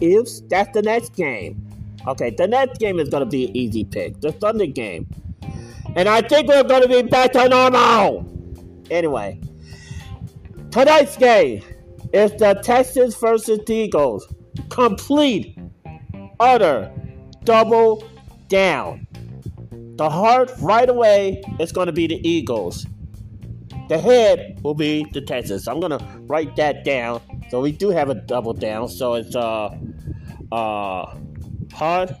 Oops, 0.00 0.40
that's 0.48 0.72
the 0.74 0.82
next 0.82 1.14
game. 1.16 1.67
Okay, 2.08 2.30
the 2.30 2.48
next 2.48 2.78
game 2.78 2.98
is 2.98 3.10
going 3.10 3.22
to 3.22 3.28
be 3.28 3.44
an 3.44 3.54
easy 3.54 3.84
pick. 3.84 4.18
The 4.22 4.32
Thunder 4.32 4.64
game. 4.64 5.06
And 5.94 6.08
I 6.08 6.22
think 6.22 6.48
we're 6.48 6.62
going 6.62 6.80
to 6.80 6.88
be 6.88 7.02
back 7.02 7.32
to 7.32 7.48
normal. 7.48 8.26
Anyway, 8.90 9.38
tonight's 10.70 11.18
game 11.18 11.62
is 12.14 12.32
the 12.32 12.54
Texans 12.62 13.14
versus 13.16 13.60
the 13.66 13.74
Eagles. 13.74 14.26
Complete, 14.70 15.58
utter, 16.40 16.90
double 17.44 18.08
down. 18.48 19.06
The 19.96 20.08
heart 20.08 20.50
right 20.60 20.88
away 20.88 21.42
is 21.60 21.72
going 21.72 21.88
to 21.88 21.92
be 21.92 22.06
the 22.06 22.26
Eagles. 22.26 22.86
The 23.90 23.98
head 23.98 24.60
will 24.62 24.74
be 24.74 25.06
the 25.12 25.20
Texans. 25.20 25.68
I'm 25.68 25.80
going 25.80 25.98
to 25.98 26.04
write 26.22 26.56
that 26.56 26.84
down. 26.84 27.20
So 27.50 27.60
we 27.60 27.72
do 27.72 27.90
have 27.90 28.08
a 28.08 28.14
double 28.14 28.54
down. 28.54 28.88
So 28.88 29.14
it's 29.14 29.34
uh 29.34 29.76
uh 30.52 31.16
heart, 31.72 32.12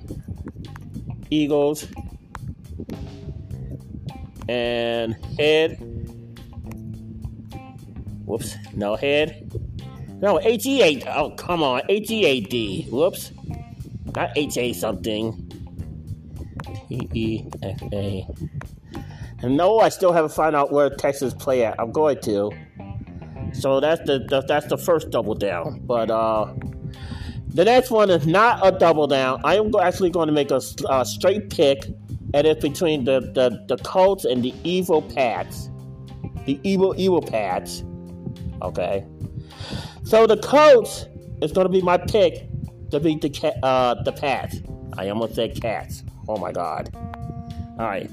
Eagles, 1.30 1.86
and 4.48 5.16
head. 5.38 5.78
Whoops, 8.24 8.56
no 8.74 8.96
head. 8.96 9.50
No, 10.20 10.40
H 10.40 10.66
E 10.66 10.82
A. 10.82 11.14
Oh, 11.14 11.30
come 11.30 11.62
on, 11.62 11.82
H 11.88 12.10
E 12.10 12.24
A 12.26 12.40
D. 12.40 12.86
Whoops, 12.90 13.32
not 14.14 14.30
H 14.36 14.56
A 14.58 14.72
something. 14.72 15.44
E 16.90 17.08
E 17.12 17.44
F 17.62 17.82
A. 17.92 18.26
And 19.40 19.56
no, 19.56 19.78
I 19.78 19.88
still 19.88 20.12
haven't 20.12 20.32
found 20.32 20.56
out 20.56 20.72
where 20.72 20.90
Texas 20.90 21.32
play 21.32 21.64
at. 21.64 21.78
I'm 21.78 21.92
going 21.92 22.20
to. 22.22 22.50
So 23.52 23.80
that's 23.80 24.00
the 24.02 24.44
that's 24.48 24.66
the 24.66 24.76
first 24.76 25.10
double 25.10 25.34
down. 25.34 25.80
But 25.84 26.10
uh, 26.10 26.52
the 27.48 27.64
next 27.64 27.90
one 27.90 28.10
is 28.10 28.26
not 28.26 28.64
a 28.66 28.70
double 28.70 29.06
down. 29.06 29.40
I 29.44 29.56
am 29.56 29.74
actually 29.76 30.10
going 30.10 30.26
to 30.26 30.32
make 30.32 30.50
a, 30.50 30.60
a 30.90 31.04
straight 31.04 31.50
pick, 31.50 31.84
and 32.34 32.46
it's 32.46 32.60
between 32.60 33.04
the, 33.04 33.20
the 33.20 33.64
the 33.68 33.82
Colts 33.82 34.24
and 34.24 34.42
the 34.42 34.54
Evil 34.64 35.02
Pats. 35.02 35.70
The 36.46 36.60
evil 36.62 36.94
evil 36.96 37.22
Pats. 37.22 37.84
Okay. 38.62 39.04
So 40.04 40.26
the 40.26 40.36
Colts 40.38 41.06
is 41.42 41.52
going 41.52 41.66
to 41.66 41.72
be 41.72 41.82
my 41.82 41.96
pick 41.96 42.48
to 42.90 43.00
beat 43.00 43.20
the 43.20 43.54
uh, 43.62 44.02
the 44.02 44.12
Pats. 44.12 44.60
I 44.96 45.08
almost 45.10 45.34
said 45.34 45.60
cats. 45.60 46.02
Oh 46.28 46.36
my 46.36 46.52
god. 46.52 46.90
All 47.78 47.86
right. 47.86 48.10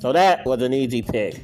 So 0.00 0.12
that 0.12 0.44
was 0.46 0.62
an 0.62 0.72
easy 0.72 1.02
pick. 1.02 1.40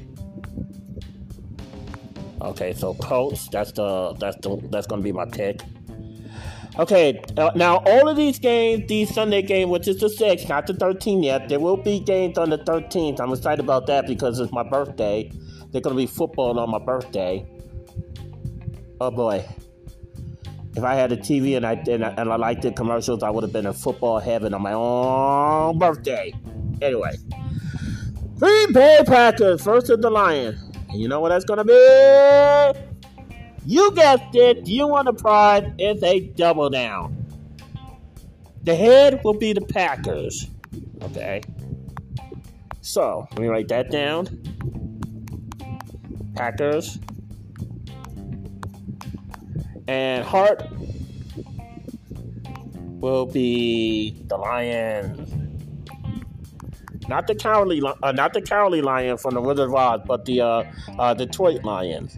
Okay, 2.41 2.73
so 2.73 2.95
Colts. 2.95 3.49
That's 3.49 3.73
the 3.73 4.15
that's 4.15 4.37
the 4.39 4.57
that's 4.71 4.87
gonna 4.87 5.03
be 5.03 5.13
my 5.13 5.27
pick. 5.27 5.61
Okay, 6.79 7.21
uh, 7.37 7.51
now 7.55 7.83
all 7.85 8.09
of 8.09 8.17
these 8.17 8.39
games, 8.39 8.89
these 8.89 9.13
Sunday 9.13 9.43
game, 9.43 9.69
which 9.69 9.87
is 9.87 10.01
the 10.01 10.09
sixth, 10.09 10.49
not 10.49 10.67
the 10.67 10.73
13th 10.73 11.23
yet. 11.23 11.49
There 11.51 11.61
will 11.61 11.77
be 11.77 12.01
games 12.01 12.39
on 12.39 12.49
the 12.49 12.59
13th. 12.59 13.21
I'm 13.21 13.31
excited 13.31 13.61
about 13.61 13.87
that 13.89 14.07
because 14.07 14.41
it's 14.41 14.53
my 14.53 14.63
birthday. 14.63 15.31
They're 15.71 15.83
gonna 15.83 15.97
be 15.97 16.07
football 16.07 16.59
on 16.59 16.71
my 16.71 16.79
birthday. 16.79 17.47
Oh 19.01 19.11
boy, 19.11 19.45
if 20.75 20.83
I 20.83 20.95
had 20.95 21.13
a 21.13 21.17
TV 21.17 21.57
and 21.57 21.67
I 21.67 21.73
and 21.73 22.05
I, 22.05 22.09
and 22.11 22.31
I 22.33 22.37
liked 22.37 22.63
the 22.63 22.73
commercials, 22.73 23.23
I 23.23 23.29
would 23.29 23.43
have 23.43 23.53
been 23.53 23.67
in 23.67 23.73
football 23.75 24.19
heaven 24.19 24.55
on 24.55 24.63
my 24.63 24.73
own 24.73 25.79
birthday. 25.79 26.33
Anyway, 26.81 27.17
Green 28.39 28.73
Bay 28.73 29.01
Packers 29.07 29.63
versus 29.63 29.99
the 30.01 30.11
Lions. 30.11 30.59
And 30.89 31.01
you 31.01 31.09
know 31.09 31.21
what 31.21 31.31
that's 31.31 31.45
gonna 31.45 31.65
be? 31.65 32.92
You 33.65 33.93
guessed 33.93 34.35
it. 34.35 34.67
You 34.67 34.89
want 34.89 35.07
the 35.07 35.13
pride? 35.13 35.75
It's 35.79 36.03
a 36.03 36.21
double 36.21 36.71
down. 36.71 37.17
The 38.65 38.75
head 38.75 39.23
will 39.25 39.35
be 39.35 39.53
the 39.53 39.61
Packers. 39.61 40.49
Okay. 41.03 41.43
So 42.81 43.27
let 43.31 43.41
me 43.41 43.49
write 43.49 43.69
that 43.69 43.91
down. 43.91 44.27
Packers. 46.35 46.99
And 49.87 50.25
Heart 50.25 50.69
will 53.01 53.27
be 53.27 54.17
the 54.27 54.37
Lions. 54.37 55.29
Not 57.09 57.27
the 57.27 57.35
cowardly, 57.35 57.83
uh, 57.85 58.13
not 58.13 58.33
the 58.33 58.41
cowardly 58.41 58.81
lion 58.81 59.19
from 59.19 59.35
the 59.35 59.41
Wizard 59.41 59.69
of 59.69 59.75
Oz, 59.75 60.01
but 60.07 60.25
the 60.25 60.41
uh, 60.41 60.65
uh, 60.99 61.15
Detroit 61.15 61.65
Lions. 61.65 62.17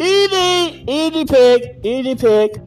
Easy, 0.00 0.84
easy 0.86 1.24
pick, 1.24 1.84
easy 1.84 2.14
pick. 2.14 2.60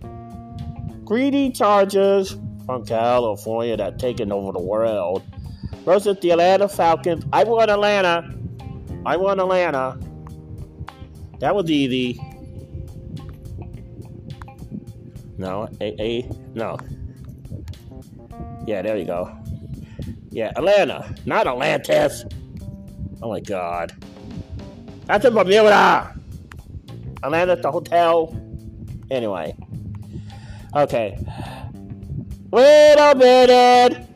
Greedy 1.05 1.51
Chargers 1.51 2.37
from 2.65 2.85
California 2.85 3.77
that 3.77 3.99
taking 3.99 4.31
over 4.31 4.51
the 4.51 4.61
world 4.61 5.23
versus 5.85 6.17
the 6.21 6.31
Atlanta 6.31 6.67
Falcons. 6.67 7.25
I 7.31 7.43
want 7.43 7.71
Atlanta. 7.71 8.33
I 9.05 9.17
want 9.17 9.39
Atlanta. 9.39 9.97
That 11.39 11.55
was 11.55 11.71
easy. 11.71 12.19
No, 15.37 15.69
a 15.81 16.01
a 16.01 16.29
no. 16.53 16.77
Yeah, 18.67 18.81
there 18.81 18.97
you 18.97 19.05
go. 19.05 19.35
Yeah, 20.29 20.51
Atlanta, 20.55 21.15
not 21.25 21.47
Atlantis. 21.47 22.25
Oh 23.21 23.29
my 23.29 23.39
God. 23.39 23.91
That's 25.05 25.25
a 25.25 25.31
Bermuda. 25.31 26.20
Atlanta, 27.23 27.55
the 27.55 27.71
hotel. 27.71 28.35
Anyway. 29.09 29.55
Okay. 30.75 31.17
Wait 32.51 32.95
a 32.97 33.15
minute. 33.15 34.07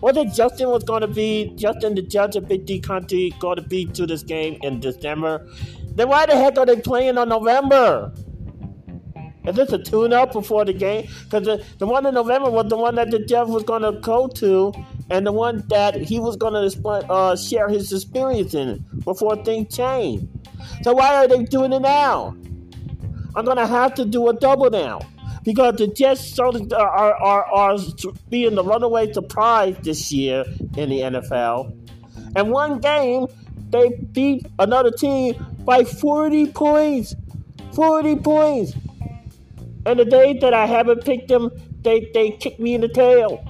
What 0.00 0.16
it 0.16 0.32
Justin 0.32 0.70
was 0.70 0.82
going 0.82 1.02
to 1.02 1.08
be, 1.08 1.52
Justin 1.56 1.94
the 1.94 2.02
judge 2.02 2.34
of 2.34 2.48
Big 2.48 2.64
D 2.64 2.80
Country, 2.80 3.32
going 3.38 3.56
to 3.56 3.62
be 3.62 3.84
to 3.86 4.06
this 4.06 4.22
game 4.22 4.58
in 4.62 4.80
December? 4.80 5.46
Then 5.94 6.08
why 6.08 6.26
the 6.26 6.34
heck 6.36 6.56
are 6.56 6.64
they 6.64 6.80
playing 6.80 7.18
on 7.18 7.28
November? 7.28 8.12
Is 9.46 9.56
this 9.56 9.72
a 9.72 9.78
tune 9.78 10.12
up 10.12 10.32
before 10.32 10.64
the 10.64 10.72
game? 10.72 11.08
Because 11.24 11.44
the, 11.44 11.64
the 11.78 11.86
one 11.86 12.06
in 12.06 12.14
November 12.14 12.50
was 12.50 12.68
the 12.68 12.76
one 12.76 12.94
that 12.96 13.10
the 13.10 13.18
Jeff 13.18 13.48
was 13.48 13.62
going 13.62 13.82
to 13.82 13.92
go 14.00 14.26
to, 14.28 14.72
and 15.10 15.26
the 15.26 15.32
one 15.32 15.64
that 15.68 15.96
he 15.96 16.20
was 16.20 16.36
going 16.36 16.54
to 16.54 16.88
uh, 16.88 17.36
share 17.36 17.68
his 17.68 17.92
experience 17.92 18.54
in 18.54 18.84
before 19.04 19.42
things 19.44 19.74
change. 19.74 20.28
So 20.82 20.94
why 20.94 21.16
are 21.16 21.28
they 21.28 21.42
doing 21.44 21.72
it 21.72 21.80
now? 21.80 22.36
I'm 23.36 23.44
to 23.44 23.66
have 23.66 23.94
to 23.94 24.04
do 24.04 24.28
a 24.28 24.34
double 24.34 24.70
now. 24.70 25.00
Because 25.42 25.76
the 25.76 25.86
Jets 25.86 26.38
are, 26.38 26.52
are, 26.74 27.44
are, 27.44 27.78
being 28.28 28.54
the 28.54 28.64
runaway 28.64 29.12
surprise 29.12 29.76
this 29.82 30.12
year 30.12 30.44
in 30.76 30.90
the 30.90 31.00
NFL. 31.00 31.74
And 32.36 32.50
one 32.50 32.78
game, 32.78 33.26
they 33.70 33.90
beat 34.12 34.46
another 34.58 34.90
team 34.90 35.34
by 35.60 35.84
40 35.84 36.48
points. 36.48 37.14
40 37.74 38.16
points. 38.16 38.74
And 39.86 39.98
the 39.98 40.04
day 40.04 40.38
that 40.38 40.52
I 40.52 40.66
haven't 40.66 41.04
picked 41.04 41.28
them, 41.28 41.50
they, 41.82 42.10
they 42.12 42.32
kicked 42.32 42.60
me 42.60 42.74
in 42.74 42.82
the 42.82 42.88
tail. 42.88 43.42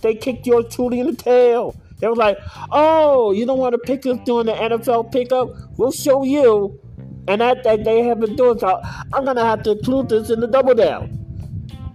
They 0.00 0.16
kicked 0.16 0.46
your 0.46 0.64
truly 0.64 0.98
in 0.98 1.06
the 1.06 1.16
tail. 1.16 1.76
They 2.02 2.08
was 2.08 2.18
like, 2.18 2.36
oh, 2.72 3.30
you 3.30 3.46
don't 3.46 3.60
want 3.60 3.74
to 3.74 3.78
pick 3.78 4.04
us 4.06 4.18
during 4.24 4.46
the 4.46 4.54
NFL 4.54 5.12
pickup? 5.12 5.50
We'll 5.78 5.92
show 5.92 6.24
you. 6.24 6.80
And 7.28 7.40
that, 7.40 7.62
that 7.62 7.84
they 7.84 8.02
have 8.02 8.18
been 8.18 8.34
doing 8.34 8.58
so. 8.58 8.80
I'm 9.12 9.22
going 9.24 9.36
to 9.36 9.44
have 9.44 9.62
to 9.62 9.70
include 9.70 10.08
this 10.08 10.28
in 10.28 10.40
the 10.40 10.48
double 10.48 10.74
down. 10.74 11.16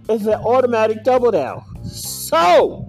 It's 0.08 0.24
an 0.24 0.32
automatic 0.32 1.04
double 1.04 1.30
down. 1.30 1.62
So, 1.84 2.88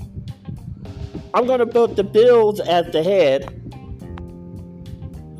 I'm 1.33 1.45
going 1.45 1.59
to 1.59 1.67
put 1.67 1.97
the 1.97 2.05
Bills 2.05 2.61
at 2.61 2.93
the 2.93 3.03
head. 3.03 3.53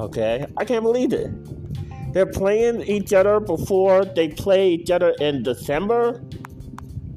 Okay, 0.02 0.46
I 0.58 0.66
can't 0.66 0.84
believe 0.84 1.14
it. 1.14 1.32
They're 2.14 2.26
playing 2.26 2.82
each 2.82 3.14
other 3.14 3.40
before 3.40 4.04
they 4.04 4.28
play 4.28 4.72
each 4.72 4.92
other 4.92 5.16
in 5.22 5.44
December? 5.44 6.22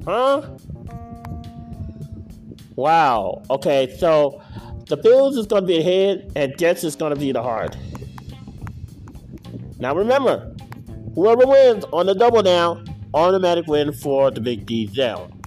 Huh? 0.05 0.57
Wow. 2.75 3.43
Okay, 3.49 3.95
so 3.99 4.41
the 4.87 4.97
Bills 4.97 5.37
is 5.37 5.45
going 5.45 5.63
to 5.63 5.67
be 5.67 5.77
ahead 5.77 6.31
and 6.35 6.57
Jets 6.57 6.83
is 6.83 6.95
going 6.95 7.13
to 7.13 7.19
be 7.19 7.31
the 7.31 7.41
heart. 7.41 7.77
Now 9.79 9.95
remember, 9.95 10.55
whoever 11.15 11.45
wins 11.45 11.85
on 11.93 12.05
the 12.05 12.15
double 12.15 12.41
down, 12.41 12.87
automatic 13.13 13.67
win 13.67 13.93
for 13.93 14.31
the 14.31 14.41
Big 14.41 14.65
D 14.65 14.87
down. 14.87 15.41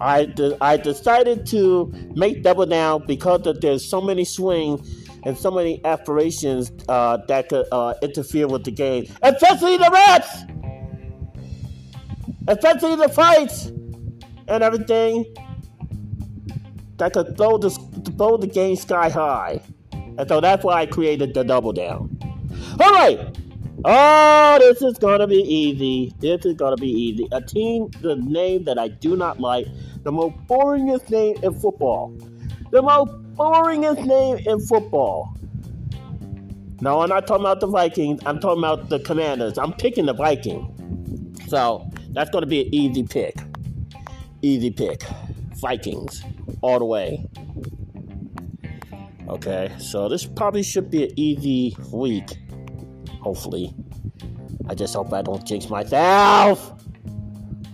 I, 0.00 0.26
de- 0.26 0.56
I 0.60 0.76
decided 0.76 1.46
to 1.46 1.92
make 2.14 2.42
double 2.42 2.66
down 2.66 3.04
because 3.06 3.42
there's 3.60 3.84
so 3.84 4.00
many 4.00 4.24
swings 4.24 5.06
and 5.24 5.36
so 5.36 5.50
many 5.50 5.84
aspirations 5.84 6.70
uh, 6.88 7.18
that 7.26 7.48
could 7.48 7.66
uh, 7.72 7.94
interfere 8.00 8.46
with 8.46 8.64
the 8.64 8.70
game, 8.70 9.06
especially 9.22 9.76
the 9.76 9.90
rats, 9.92 10.44
especially 12.46 12.96
the 12.96 13.08
fights 13.08 13.66
and 14.46 14.62
everything 14.62 15.24
that 16.98 17.12
could 17.12 17.36
throw 17.36 17.58
the, 17.58 17.70
throw 18.16 18.36
the 18.36 18.46
game 18.46 18.76
sky 18.76 19.08
high. 19.08 19.60
And 19.92 20.28
so 20.28 20.40
that's 20.40 20.64
why 20.64 20.82
I 20.82 20.86
created 20.86 21.32
the 21.32 21.44
double 21.44 21.72
down. 21.72 22.16
All 22.80 22.92
right. 22.92 23.36
Oh, 23.84 24.58
this 24.58 24.82
is 24.82 24.98
gonna 24.98 25.28
be 25.28 25.36
easy. 25.42 26.12
This 26.18 26.44
is 26.44 26.54
gonna 26.54 26.76
be 26.76 26.90
easy. 26.90 27.28
A 27.30 27.40
team, 27.40 27.88
the 28.00 28.16
name 28.16 28.64
that 28.64 28.76
I 28.76 28.88
do 28.88 29.16
not 29.16 29.38
like, 29.38 29.66
the 30.02 30.10
most 30.10 30.36
boringest 30.48 31.08
name 31.10 31.36
in 31.44 31.54
football. 31.54 32.12
The 32.72 32.82
most 32.82 33.12
boringest 33.36 34.04
name 34.04 34.38
in 34.38 34.58
football. 34.66 35.32
No, 36.80 37.00
I'm 37.00 37.08
not 37.08 37.28
talking 37.28 37.44
about 37.44 37.60
the 37.60 37.68
Vikings. 37.68 38.20
I'm 38.26 38.40
talking 38.40 38.58
about 38.58 38.88
the 38.88 38.98
Commanders. 39.00 39.56
I'm 39.58 39.72
picking 39.72 40.06
the 40.06 40.14
Vikings. 40.14 41.48
So 41.48 41.88
that's 42.10 42.30
to 42.30 42.46
be 42.46 42.62
an 42.62 42.74
easy 42.74 43.04
pick. 43.04 43.36
Easy 44.42 44.70
pick. 44.72 45.04
Vikings 45.60 46.24
all 46.60 46.78
the 46.78 46.84
way. 46.84 47.26
Okay, 49.28 49.70
so 49.78 50.08
this 50.08 50.24
probably 50.24 50.62
should 50.62 50.90
be 50.90 51.04
an 51.04 51.10
easy 51.16 51.76
week. 51.92 52.38
Hopefully. 53.20 53.74
I 54.68 54.74
just 54.74 54.94
hope 54.94 55.12
I 55.12 55.22
don't 55.22 55.44
jinx 55.46 55.68
myself. 55.68 56.72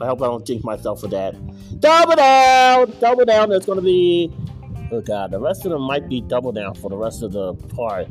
I 0.01 0.07
hope 0.07 0.23
I 0.23 0.27
don't 0.27 0.47
jinx 0.47 0.65
myself 0.65 1.01
for 1.01 1.09
that. 1.09 1.35
Double 1.81 2.17
down! 2.17 2.93
Double 3.01 3.25
down, 3.25 3.51
there's 3.51 3.67
to 3.67 3.81
be 3.81 4.33
Oh 4.93 5.01
god, 5.01 5.31
the 5.31 5.41
rest 5.41 5.65
of 5.65 5.73
them 5.73 5.83
might 5.83 6.09
be 6.09 6.21
double 6.21 6.53
down 6.53 6.75
for 6.75 6.89
the 6.91 6.97
rest 6.97 7.23
of 7.23 7.33
the 7.33 7.55
part. 7.55 8.07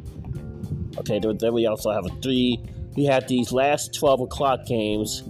Okay, 0.98 1.20
then 1.20 1.54
we 1.54 1.66
also 1.66 1.92
have 1.92 2.06
a 2.06 2.10
three. 2.22 2.64
We 2.96 3.06
have 3.06 3.28
these 3.28 3.52
last 3.52 3.94
12 3.96 4.22
o'clock 4.22 4.66
games, 4.66 5.24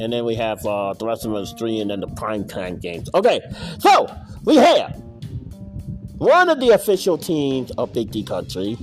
and 0.00 0.12
then 0.12 0.24
we 0.24 0.34
have 0.34 0.64
uh, 0.66 0.92
the 0.92 1.06
rest 1.06 1.24
of 1.24 1.32
them 1.32 1.42
is 1.42 1.52
three, 1.52 1.80
and 1.80 1.90
then 1.90 2.00
the 2.00 2.08
prime 2.08 2.46
time 2.46 2.78
games. 2.78 3.08
Okay, 3.14 3.40
so 3.78 4.06
we 4.44 4.56
have 4.56 5.02
one 6.18 6.48
of 6.48 6.60
the 6.60 6.70
official 6.70 7.18
teams 7.18 7.70
of 7.72 7.92
Big 7.92 8.10
D 8.10 8.22
Country, 8.22 8.78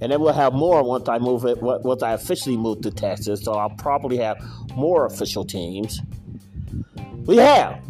and 0.00 0.12
then 0.12 0.20
we'll 0.20 0.32
have 0.32 0.52
more 0.52 0.82
once 0.82 1.08
I 1.08 1.18
move 1.18 1.44
it. 1.44 1.60
Once 1.60 2.02
I 2.02 2.12
officially 2.12 2.56
move 2.56 2.82
to 2.82 2.90
Texas, 2.90 3.42
so 3.42 3.52
I'll 3.54 3.70
probably 3.70 4.18
have 4.18 4.36
more 4.74 5.06
official 5.06 5.44
teams. 5.44 6.00
We 7.24 7.36
have 7.38 7.82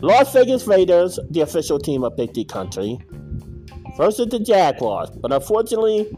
Las 0.00 0.32
Vegas 0.32 0.66
Raiders, 0.66 1.18
the 1.30 1.40
official 1.40 1.78
team 1.78 2.04
of 2.04 2.16
Big 2.16 2.32
D 2.32 2.44
Country, 2.44 2.98
versus 3.96 4.28
the 4.28 4.40
Jaguars. 4.40 5.10
But 5.10 5.32
unfortunately, 5.32 6.14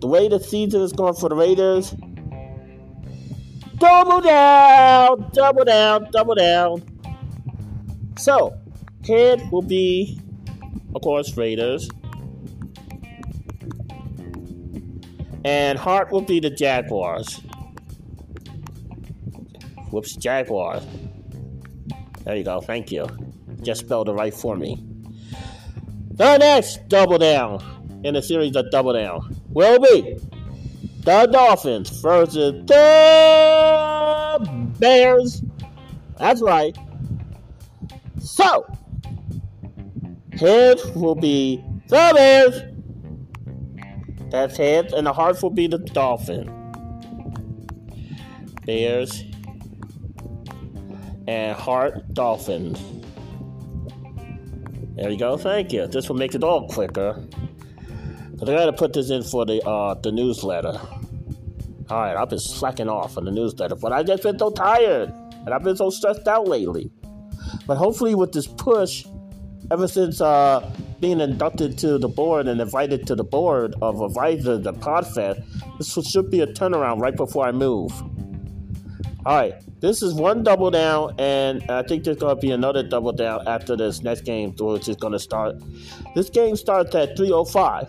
the 0.00 0.06
way 0.06 0.28
the 0.28 0.40
season 0.40 0.82
is 0.82 0.92
going 0.92 1.14
for 1.14 1.28
the 1.28 1.36
Raiders, 1.36 1.94
double 3.78 4.20
down, 4.20 5.30
double 5.32 5.64
down, 5.64 6.08
double 6.10 6.34
down. 6.34 6.82
So, 8.18 8.56
head 9.06 9.50
will 9.50 9.62
be, 9.62 10.20
of 10.94 11.02
course, 11.02 11.36
Raiders. 11.36 11.88
And 15.44 15.78
heart 15.78 16.12
will 16.12 16.22
be 16.22 16.38
the 16.40 16.50
Jaguars. 16.50 17.40
Whoops, 19.90 20.16
Jaguars. 20.16 20.86
There 22.24 22.36
you 22.36 22.44
go. 22.44 22.60
Thank 22.60 22.92
you. 22.92 23.06
Just 23.62 23.80
spelled 23.80 24.08
it 24.08 24.12
right 24.12 24.32
for 24.32 24.56
me. 24.56 24.82
The 26.12 26.38
next 26.38 26.88
double 26.88 27.18
down 27.18 28.00
in 28.04 28.14
the 28.14 28.22
series 28.22 28.54
of 28.54 28.70
double 28.70 28.92
down 28.92 29.36
will 29.48 29.78
be 29.80 30.16
the 31.00 31.26
Dolphins 31.26 31.90
versus 32.00 32.64
the 32.66 34.38
Bears. 34.78 35.42
That's 36.18 36.40
right. 36.40 36.76
So, 38.20 38.66
heads 40.38 40.84
will 40.94 41.14
be 41.14 41.62
Bears. 41.88 42.62
That's 44.30 44.56
heads, 44.56 44.92
and 44.92 45.06
the 45.06 45.12
hearts 45.12 45.42
will 45.42 45.50
be 45.50 45.66
the 45.66 45.78
Dolphins. 45.78 46.50
Bears 48.64 49.24
and 51.26 51.56
Heart 51.56 52.14
Dolphins. 52.14 52.80
There 54.96 55.10
you 55.10 55.18
go. 55.18 55.36
Thank 55.36 55.72
you. 55.72 55.86
This 55.86 56.08
will 56.08 56.16
make 56.16 56.34
it 56.34 56.44
all 56.44 56.68
quicker. 56.68 57.24
Cause 58.38 58.48
I 58.48 58.54
gotta 58.54 58.72
put 58.72 58.92
this 58.92 59.10
in 59.10 59.22
for 59.22 59.46
the 59.46 59.62
uh, 59.66 59.94
the 59.94 60.10
newsletter. 60.10 60.80
All 61.90 62.00
right, 62.00 62.16
I've 62.16 62.30
been 62.30 62.38
slacking 62.38 62.88
off 62.88 63.16
on 63.16 63.24
the 63.24 63.30
newsletter, 63.30 63.76
but 63.76 63.92
I 63.92 64.02
just 64.02 64.22
been 64.22 64.38
so 64.38 64.50
tired 64.50 65.12
and 65.44 65.50
I've 65.50 65.62
been 65.62 65.76
so 65.76 65.90
stressed 65.90 66.26
out 66.26 66.48
lately. 66.48 66.90
But 67.66 67.76
hopefully, 67.76 68.14
with 68.14 68.32
this 68.32 68.46
push, 68.46 69.04
ever 69.72 69.88
since 69.88 70.20
uh, 70.20 70.70
being 71.00 71.18
inducted 71.18 71.78
to 71.78 71.96
the 71.96 72.08
board 72.08 72.46
and 72.46 72.60
invited 72.60 73.06
to 73.06 73.14
the 73.14 73.24
board 73.24 73.74
of 73.80 74.02
advisors 74.02 74.66
at 74.66 74.74
Podfest, 74.74 75.42
this 75.78 76.06
should 76.06 76.30
be 76.30 76.40
a 76.40 76.46
turnaround 76.46 77.00
right 77.00 77.16
before 77.16 77.46
I 77.46 77.52
move. 77.52 77.90
All 79.24 79.36
right, 79.36 79.54
this 79.80 80.02
is 80.02 80.12
one 80.12 80.42
double 80.42 80.70
down, 80.70 81.14
and 81.18 81.62
I 81.70 81.82
think 81.84 82.04
there's 82.04 82.18
going 82.18 82.36
to 82.36 82.40
be 82.40 82.50
another 82.50 82.82
double 82.82 83.12
down 83.12 83.48
after 83.48 83.74
this 83.74 84.02
next 84.02 84.22
game, 84.22 84.54
which 84.58 84.88
is 84.88 84.96
going 84.96 85.14
to 85.14 85.18
start. 85.18 85.56
This 86.14 86.28
game 86.28 86.54
starts 86.54 86.94
at 86.94 87.16
3:05, 87.16 87.88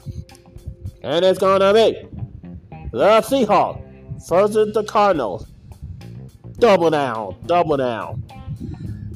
and 1.02 1.26
it's 1.26 1.40
going 1.40 1.60
to 1.60 1.74
be 1.74 2.08
the 2.92 3.22
Seahawks 3.22 3.82
versus 4.30 4.74
the 4.74 4.86
Cardinals. 4.86 5.48
Double 6.60 6.92
down, 6.92 7.36
double 7.46 7.76
down. 7.76 8.24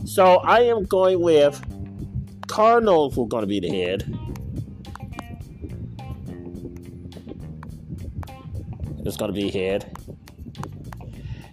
So 0.05 0.37
I 0.37 0.61
am 0.61 0.83
going 0.83 1.21
with 1.21 1.61
Cardinals. 2.47 3.15
Who 3.15 3.25
are 3.25 3.27
going 3.27 3.43
to 3.43 3.47
be 3.47 3.59
the 3.59 3.69
head. 3.69 4.03
It's 9.05 9.15
going 9.15 9.33
to 9.33 9.39
be 9.39 9.49
head 9.49 9.97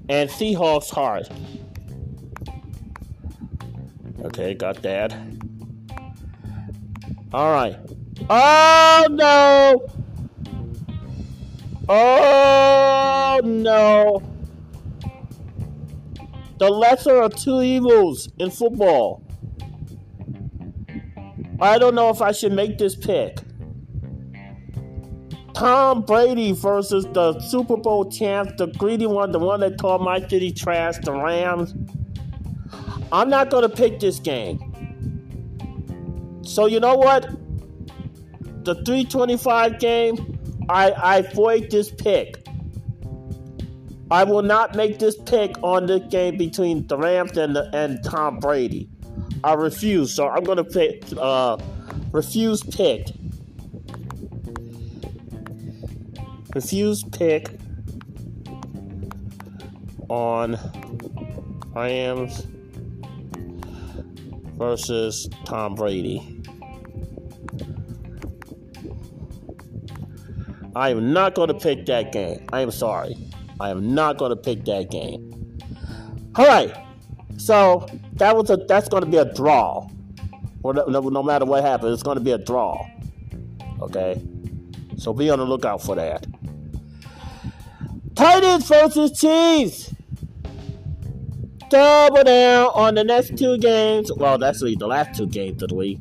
and 0.09 0.28
Seahawks 0.28 0.90
heart. 0.90 1.28
Okay, 4.24 4.54
got 4.54 4.83
that. 4.83 5.14
All 7.33 7.52
right. 7.52 7.76
Oh 8.30 9.07
no! 9.11 9.87
Oh 11.88 13.40
no! 13.42 14.22
The 16.59 16.70
lesser 16.70 17.22
of 17.22 17.35
two 17.35 17.61
evils 17.62 18.28
in 18.38 18.50
football. 18.50 19.22
I 21.60 21.78
don't 21.78 21.94
know 21.94 22.10
if 22.10 22.20
I 22.20 22.32
should 22.32 22.52
make 22.52 22.78
this 22.78 22.96
pick. 22.96 23.38
Tom 25.54 26.02
Brady 26.02 26.50
versus 26.50 27.06
the 27.12 27.38
Super 27.40 27.76
Bowl 27.76 28.10
champs, 28.10 28.52
the 28.58 28.66
greedy 28.66 29.06
one, 29.06 29.30
the 29.30 29.38
one 29.38 29.60
that 29.60 29.78
taught 29.78 30.00
my 30.00 30.20
city 30.28 30.52
trash, 30.52 30.98
the 30.98 31.12
Rams. 31.12 31.74
I'm 33.12 33.30
not 33.30 33.50
going 33.50 33.68
to 33.68 33.74
pick 33.74 34.00
this 34.00 34.18
game. 34.18 34.58
So 36.42 36.66
you 36.66 36.80
know 36.80 36.96
what? 36.96 37.22
The 38.64 38.74
325 38.74 39.78
game, 39.78 40.38
I, 40.68 40.92
I 40.92 41.22
void 41.22 41.70
this 41.70 41.90
pick. 41.90 42.44
I 44.10 44.24
will 44.24 44.42
not 44.42 44.74
make 44.74 44.98
this 44.98 45.16
pick 45.16 45.52
on 45.62 45.86
this 45.86 46.02
game 46.10 46.36
between 46.36 46.86
the 46.88 46.98
Rams 46.98 47.36
and, 47.36 47.54
the, 47.54 47.70
and 47.72 48.02
Tom 48.02 48.38
Brady. 48.38 48.88
I 49.44 49.52
refuse. 49.52 50.14
So 50.14 50.26
I'm 50.26 50.42
to 50.57 50.64
pick, 50.64 51.04
uh, 51.18 51.59
refuse 52.12 52.62
pick. 52.62 53.09
Refuse 56.54 57.04
pick 57.04 57.48
on 60.09 60.59
Rams 61.74 62.46
versus 64.57 65.28
Tom 65.44 65.74
Brady. 65.74 66.42
I 70.74 70.88
am 70.88 71.12
not 71.12 71.35
going 71.35 71.48
to 71.48 71.54
pick 71.54 71.85
that 71.87 72.12
game. 72.12 72.46
I 72.50 72.62
am 72.62 72.70
sorry. 72.70 73.14
I 73.61 73.68
am 73.68 73.94
not 73.94 74.16
going 74.16 74.30
to 74.30 74.37
pick 74.37 74.64
that 74.64 74.90
game. 74.90 75.59
All 76.37 76.46
right. 76.46 76.84
So 77.37 77.87
that 78.14 78.37
was 78.37 78.51
a 78.51 78.57
that's 78.57 78.88
going 78.88 79.05
to 79.05 79.11
be 79.11 79.16
a 79.16 79.25
draw. 79.25 79.88
No, 80.64 81.23
matter 81.23 81.44
what 81.44 81.62
happens, 81.62 81.94
it's 81.94 82.03
going 82.03 82.16
to 82.16 82.25
be 82.25 82.31
a 82.31 82.38
draw. 82.38 82.87
Okay. 83.83 84.23
So 84.97 85.12
be 85.12 85.29
on 85.29 85.38
the 85.38 85.44
lookout 85.44 85.83
for 85.83 85.94
that. 85.97 86.27
Titans 88.14 88.66
versus 88.66 89.18
Chiefs. 89.18 89.94
Double 91.68 92.23
down 92.23 92.70
on 92.75 92.94
the 92.94 93.05
next 93.05 93.37
two 93.37 93.59
games. 93.59 94.11
Well, 94.16 94.42
actually, 94.44 94.77
the 94.77 94.87
last 94.87 95.18
two 95.18 95.27
games 95.27 95.62
of 95.62 95.70
the 95.70 95.75
week. 95.75 95.99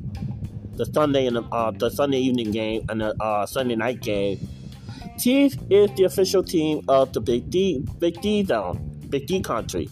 The 0.76 0.86
Sunday 0.86 1.26
and 1.28 1.36
the, 1.36 1.43
uh, 1.52 1.72
the 1.72 1.89
Sunday 1.89 2.19
evening 2.19 2.52
game 2.52 2.86
and 2.89 3.02
the 3.02 3.15
uh, 3.22 3.46
Sunday 3.46 3.76
night 3.76 4.02
game. 4.02 4.48
Chiefs 5.17 5.58
is 5.69 5.91
the 5.96 6.04
official 6.04 6.43
team 6.43 6.84
of 6.88 7.13
the 7.13 7.22
Big 7.22 7.50
D, 7.50 7.86
Big 8.00 8.22
D 8.22 8.43
zone, 8.43 9.00
Big 9.10 9.28
D 9.28 9.41
country, 9.41 9.89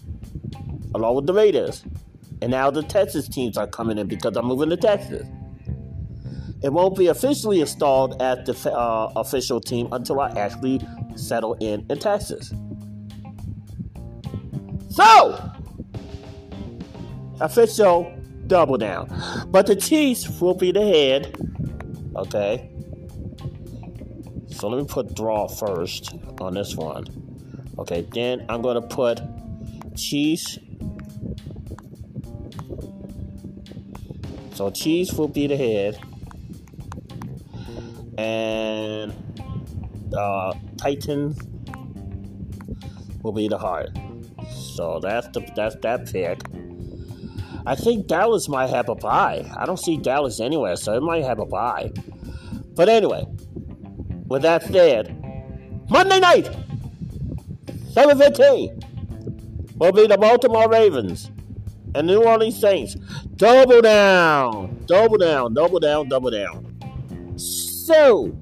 along 0.95 1.15
with 1.15 1.25
the 1.27 1.33
Raiders. 1.33 1.83
And 2.41 2.51
now 2.51 2.71
the 2.71 2.83
Texas 2.83 3.27
teams 3.27 3.57
are 3.57 3.67
coming 3.67 3.97
in 3.97 4.07
because 4.07 4.35
I'm 4.35 4.45
moving 4.45 4.69
to 4.69 4.77
Texas. 4.77 5.27
It 6.63 6.71
won't 6.71 6.95
be 6.95 7.07
officially 7.07 7.59
installed 7.59 8.21
as 8.21 8.45
the 8.45 8.71
uh, 8.71 9.11
official 9.15 9.59
team 9.59 9.87
until 9.91 10.19
I 10.19 10.29
actually 10.31 10.79
settle 11.15 11.55
in 11.55 11.85
in 11.89 11.99
Texas. 11.99 12.53
So, 14.89 15.51
official 17.39 18.13
double 18.47 18.77
down. 18.77 19.09
But 19.47 19.67
the 19.67 19.75
Chiefs 19.75 20.29
will 20.39 20.53
be 20.53 20.71
the 20.71 20.85
head. 20.85 21.35
Okay. 22.15 22.69
So 24.49 24.67
let 24.67 24.79
me 24.79 24.85
put 24.87 25.15
draw 25.15 25.47
first 25.47 26.13
on 26.39 26.53
this 26.53 26.75
one. 26.75 27.05
Okay, 27.79 28.05
then 28.13 28.45
I'm 28.49 28.61
going 28.61 28.79
to 28.79 28.87
put 28.87 29.21
Chiefs. 29.95 30.59
So 34.61 34.69
Chiefs 34.69 35.13
will 35.13 35.27
be 35.27 35.47
the 35.47 35.57
head 35.57 35.99
and 38.15 39.11
uh, 40.15 40.53
Titan 40.77 41.35
will 43.23 43.31
be 43.31 43.47
the 43.47 43.57
heart. 43.57 43.89
So 44.51 44.99
that's 44.99 45.27
the 45.29 45.41
that's 45.55 45.77
that 45.77 46.11
pick. 46.11 46.41
I 47.65 47.73
think 47.73 48.05
Dallas 48.05 48.47
might 48.47 48.69
have 48.69 48.87
a 48.87 48.93
bye. 48.93 49.51
I 49.57 49.65
don't 49.65 49.79
see 49.79 49.97
Dallas 49.97 50.39
anywhere, 50.39 50.75
so 50.75 50.93
it 50.93 51.01
might 51.01 51.23
have 51.23 51.39
a 51.39 51.45
bye. 51.47 51.91
But 52.75 52.87
anyway, 52.87 53.25
with 54.27 54.43
that 54.43 54.61
said, 54.61 55.09
Monday 55.89 56.19
night, 56.19 56.55
7:15, 57.95 59.79
will 59.79 59.91
be 59.91 60.05
the 60.05 60.19
Baltimore 60.19 60.69
Ravens 60.69 61.31
and 61.95 62.07
New 62.07 62.23
Orleans 62.23 62.59
Saints. 62.59 62.95
Double 63.35 63.81
down, 63.81 64.83
double 64.85 65.17
down, 65.17 65.53
double 65.53 65.79
down, 65.79 66.07
double 66.09 66.31
down. 66.31 67.37
So, 67.37 68.35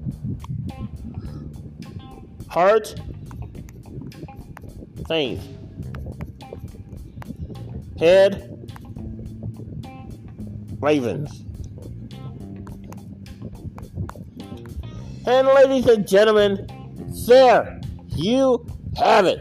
heart, 2.48 2.94
faith, 5.08 5.42
head, 7.98 8.46
ravens. 10.80 11.44
And 15.26 15.46
ladies 15.48 15.86
and 15.86 16.08
gentlemen, 16.08 16.66
there 17.26 17.80
you 18.08 18.66
have 18.96 19.26
it. 19.26 19.40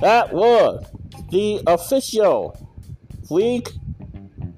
That 0.00 0.32
was 0.32 0.84
the 1.30 1.62
official 1.66 2.65
week 3.30 3.70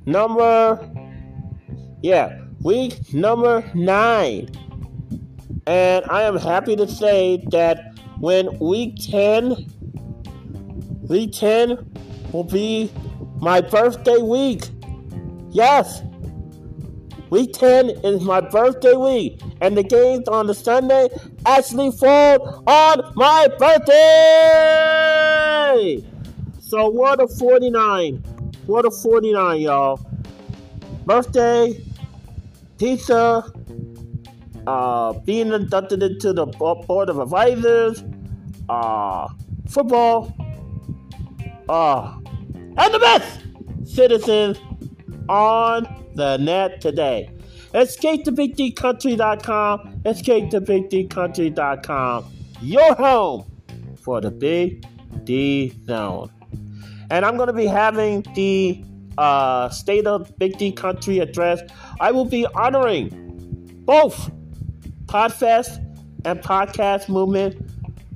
number, 0.07 0.91
yeah, 2.03 2.39
week 2.63 3.13
number 3.13 3.65
nine 3.75 4.49
and 5.69 6.05
I 6.07 6.23
am 6.23 6.37
happy 6.39 6.75
to 6.77 6.89
say 6.89 7.45
that 7.51 7.93
when 8.21 8.59
week 8.59 8.95
10, 8.97 9.67
week 11.03 11.33
10 11.35 11.77
will 12.33 12.45
be 12.45 12.91
my 13.37 13.61
birthday 13.61 14.17
week. 14.17 14.63
Yes, 15.51 16.03
week 17.29 17.53
10 17.53 17.91
is 18.03 18.23
my 18.23 18.41
birthday 18.41 18.97
week, 18.97 19.43
and 19.61 19.77
the 19.77 19.83
games 19.83 20.27
on 20.27 20.47
the 20.47 20.55
Sunday 20.55 21.11
actually 21.45 21.93
fall 21.93 22.65
on 22.67 23.13
my 23.15 23.49
birthday. 23.59 23.93
So, 26.61 26.89
what 26.89 27.21
a 27.23 27.29
49. 27.29 28.38
What 28.69 28.85
a 28.85 28.91
49, 28.91 29.63
y'all. 29.63 29.99
Birthday, 31.07 31.83
pizza, 32.77 33.51
uh, 34.67 35.13
being 35.21 35.55
inducted 35.55 36.03
into 36.03 36.35
the 36.35 36.45
board 36.45 37.09
of 37.09 37.19
advisors, 37.19 38.05
uh, 38.69 39.29
football, 39.71 40.37
uh, 41.71 42.19
and 42.77 42.93
the 42.93 42.99
best 42.99 43.41
citizens 43.85 44.59
on 45.31 46.11
the 46.15 46.37
net 46.37 46.83
today. 46.83 47.31
Escape 47.73 48.25
to 48.25 48.33
BigDCountry.com. 48.33 50.03
Escape 50.05 50.51
to 50.51 50.61
BigDCountry.com. 50.61 52.27
Your 52.61 52.95
home 52.97 53.51
for 53.97 54.21
the 54.21 54.31
Big 54.31 54.85
D 55.25 55.73
Zone. 55.87 56.31
And 57.11 57.25
I'm 57.25 57.37
going 57.37 57.49
to 57.49 57.53
be 57.53 57.67
having 57.67 58.23
the 58.35 58.85
uh, 59.17 59.69
State 59.71 60.07
of 60.07 60.37
Big 60.39 60.59
D 60.59 60.73
Country 60.73 61.19
address. 61.19 61.61
I 62.01 62.13
will 62.13 62.25
be 62.25 62.47
honoring 62.55 63.11
both 63.85 64.31
Podfest 65.07 65.85
and 66.25 66.41
Podcast 66.41 67.09
Movement 67.09 67.57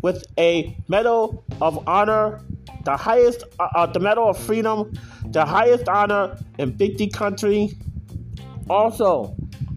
with 0.03 0.25
a 0.39 0.77
Medal 0.89 1.45
of 1.61 1.87
Honor, 1.89 2.45
the 2.85 2.97
highest, 2.97 3.45
uh, 3.59 3.69
uh, 3.75 3.87
the 3.87 4.01
Medal 4.01 4.29
of 4.29 4.39
Freedom, 4.39 4.93
the 5.27 5.45
highest 5.45 5.89
honor 5.89 6.39
in 6.59 6.73
Big 6.73 6.97
D 6.97 7.09
Country. 7.09 7.71
Also, 8.69 9.35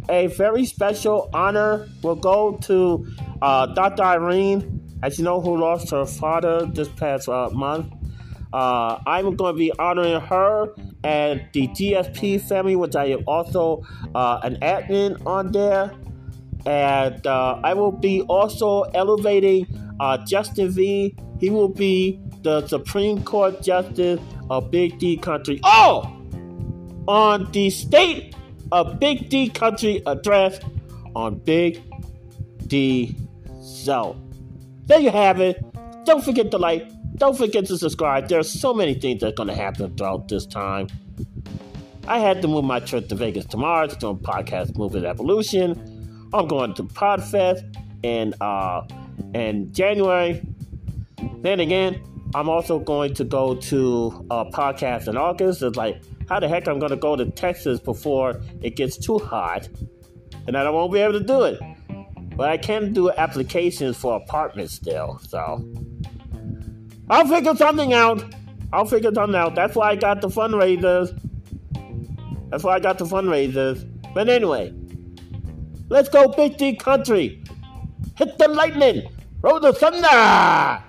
a 0.09 0.27
very 0.27 0.65
special 0.65 1.29
honor 1.33 1.87
will 2.03 2.15
go 2.15 2.57
to 2.63 3.07
uh, 3.41 3.67
Dr. 3.67 4.03
Irene, 4.03 4.97
as 5.03 5.17
you 5.17 5.23
know, 5.23 5.41
who 5.41 5.57
lost 5.57 5.91
her 5.91 6.05
father 6.05 6.65
this 6.65 6.89
past 6.89 7.29
uh, 7.29 7.49
month. 7.51 7.91
Uh, 8.53 8.99
I'm 9.05 9.35
going 9.35 9.53
to 9.53 9.57
be 9.57 9.71
honoring 9.77 10.21
her 10.21 10.73
and 11.03 11.47
the 11.53 11.67
GSP 11.67 12.41
family, 12.41 12.75
which 12.75 12.95
I 12.95 13.05
am 13.05 13.23
also 13.27 13.83
uh, 14.13 14.39
an 14.43 14.57
admin 14.61 15.25
on 15.25 15.51
there. 15.51 15.91
And 16.65 17.25
uh, 17.27 17.59
I 17.63 17.73
will 17.73 17.91
be 17.91 18.21
also 18.21 18.83
elevating 18.93 19.67
uh, 19.99 20.17
Justin 20.25 20.69
V. 20.69 21.15
He 21.39 21.49
will 21.49 21.69
be 21.69 22.19
the 22.41 22.65
Supreme 22.67 23.23
Court 23.23 23.61
Justice 23.61 24.19
of 24.49 24.71
Big 24.71 24.97
D 24.99 25.17
Country. 25.17 25.59
Oh! 25.63 26.11
On 27.07 27.51
the 27.51 27.69
State 27.69 28.35
of 28.71 28.99
Big 28.99 29.29
D 29.29 29.49
Country 29.49 30.01
address 30.05 30.59
on 31.15 31.35
Big 31.39 31.83
D 32.67 33.15
Zone. 33.61 34.21
There 34.85 34.99
you 34.99 35.11
have 35.11 35.39
it. 35.39 35.63
Don't 36.05 36.23
forget 36.23 36.51
to 36.51 36.57
like, 36.57 36.87
don't 37.15 37.37
forget 37.37 37.65
to 37.67 37.77
subscribe. 37.77 38.27
There's 38.27 38.49
so 38.49 38.73
many 38.73 38.93
things 38.93 39.21
that's 39.21 39.35
going 39.35 39.49
to 39.49 39.55
happen 39.55 39.95
throughout 39.95 40.27
this 40.27 40.45
time. 40.45 40.87
I 42.07 42.19
had 42.19 42.41
to 42.43 42.47
move 42.47 42.65
my 42.65 42.79
trip 42.79 43.09
to 43.09 43.15
Vegas 43.15 43.45
tomorrow 43.45 43.87
to 43.87 43.95
do 43.95 44.09
a 44.09 44.15
podcast 44.15 44.77
Moving 44.77 45.05
evolution. 45.05 46.29
I'm 46.33 46.47
going 46.47 46.73
to 46.75 46.83
Podfest 46.83 47.63
in 48.03 48.33
uh 48.41 48.85
in 49.33 49.71
January. 49.73 50.41
Then 51.41 51.59
again, 51.59 52.01
I'm 52.35 52.49
also 52.49 52.79
going 52.79 53.13
to 53.15 53.23
go 53.23 53.55
to 53.55 54.25
a 54.29 54.45
podcast 54.45 55.07
in 55.07 55.15
August. 55.15 55.61
It's 55.61 55.77
like, 55.77 56.01
how 56.27 56.39
the 56.39 56.47
heck 56.47 56.67
I'm 56.67 56.79
going 56.79 56.89
to 56.91 56.97
go 56.97 57.15
to 57.15 57.25
Texas 57.31 57.79
before 57.79 58.41
it 58.61 58.75
gets 58.75 58.97
too 58.97 59.19
hot, 59.19 59.67
and 60.45 60.55
then 60.55 60.67
I 60.67 60.69
won't 60.69 60.91
be 60.91 60.99
able 60.99 61.13
to 61.13 61.25
do 61.25 61.43
it. 61.43 61.59
But 62.35 62.49
I 62.49 62.57
can 62.57 62.91
do 62.91 63.09
applications 63.11 63.95
for 63.95 64.15
apartments 64.15 64.73
still, 64.73 65.19
so 65.27 65.65
I'll 67.09 67.27
figure 67.27 67.55
something 67.55 67.93
out. 67.93 68.23
I'll 68.73 68.85
figure 68.85 69.13
something 69.13 69.35
out. 69.35 69.55
That's 69.55 69.75
why 69.75 69.91
I 69.91 69.95
got 69.95 70.21
the 70.21 70.27
fundraisers. 70.27 71.17
That's 72.49 72.63
why 72.63 72.75
I 72.75 72.79
got 72.79 72.97
the 72.97 73.05
fundraisers. 73.05 73.87
But 74.13 74.29
anyway, 74.29 74.73
let's 75.89 76.09
go 76.09 76.27
Big 76.27 76.57
D 76.57 76.75
Country. 76.75 77.43
Hit 78.17 78.37
the 78.37 78.47
lightning. 78.47 79.07
Roll 79.41 79.59
the 79.59 79.73
thunder. 79.73 80.83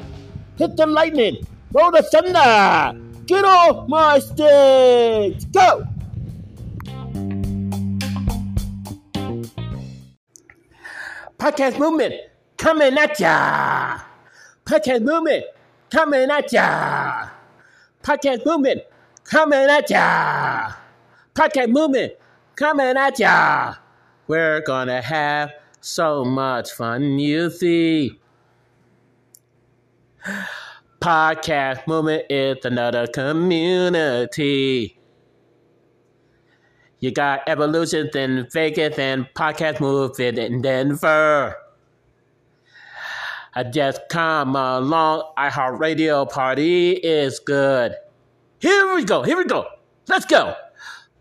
Hit 0.57 0.77
the 0.77 0.87
lightning. 0.87 1.47
Roll 1.73 1.91
the 1.91 2.03
thunder. 2.03 3.03
Get 3.27 3.45
off 3.45 3.89
my 3.89 4.19
stage. 4.19 5.51
Go. 5.53 5.85
Podcast 11.39 11.79
movement 11.79 12.15
coming 12.57 12.97
at 12.97 13.21
ya. 13.21 13.99
Podcast 14.65 15.03
movement 15.03 15.45
coming 15.91 16.31
at 16.31 16.53
ya. 16.53 17.29
Podcast 18.03 18.45
movement 18.47 18.83
coming 19.25 19.69
at 19.69 19.91
ya. 19.91 20.73
Podcast 21.35 21.69
movement 21.71 22.13
coming 22.57 22.97
at 22.97 23.19
ya. 23.19 23.75
We're 24.27 24.61
gonna 24.63 25.01
have 25.03 25.53
so 25.81 26.25
much 26.25 26.73
fun, 26.73 27.19
you 27.19 27.51
see. 27.51 28.19
Podcast 31.01 31.87
movement 31.87 32.25
is 32.31 32.65
another 32.65 33.07
community. 33.07 34.99
You 36.99 37.11
got 37.13 37.49
Evolutions 37.49 38.17
in 38.17 38.49
Vegas 38.53 38.99
and 38.99 39.27
Podcast 39.35 39.81
Movement 39.81 40.39
in 40.39 40.63
Denver. 40.63 41.55
I 43.57 43.63
just 43.63 44.11
come 44.11 44.55
along. 44.55 45.33
iHeartRadio 45.39 46.31
party 46.31 46.91
is 46.91 47.39
good. 47.39 47.95
Here 48.59 48.95
we 48.95 49.03
go. 49.03 49.23
Here 49.23 49.39
we 49.39 49.47
go. 49.47 49.65
Let's 50.09 50.27
go. 50.27 50.55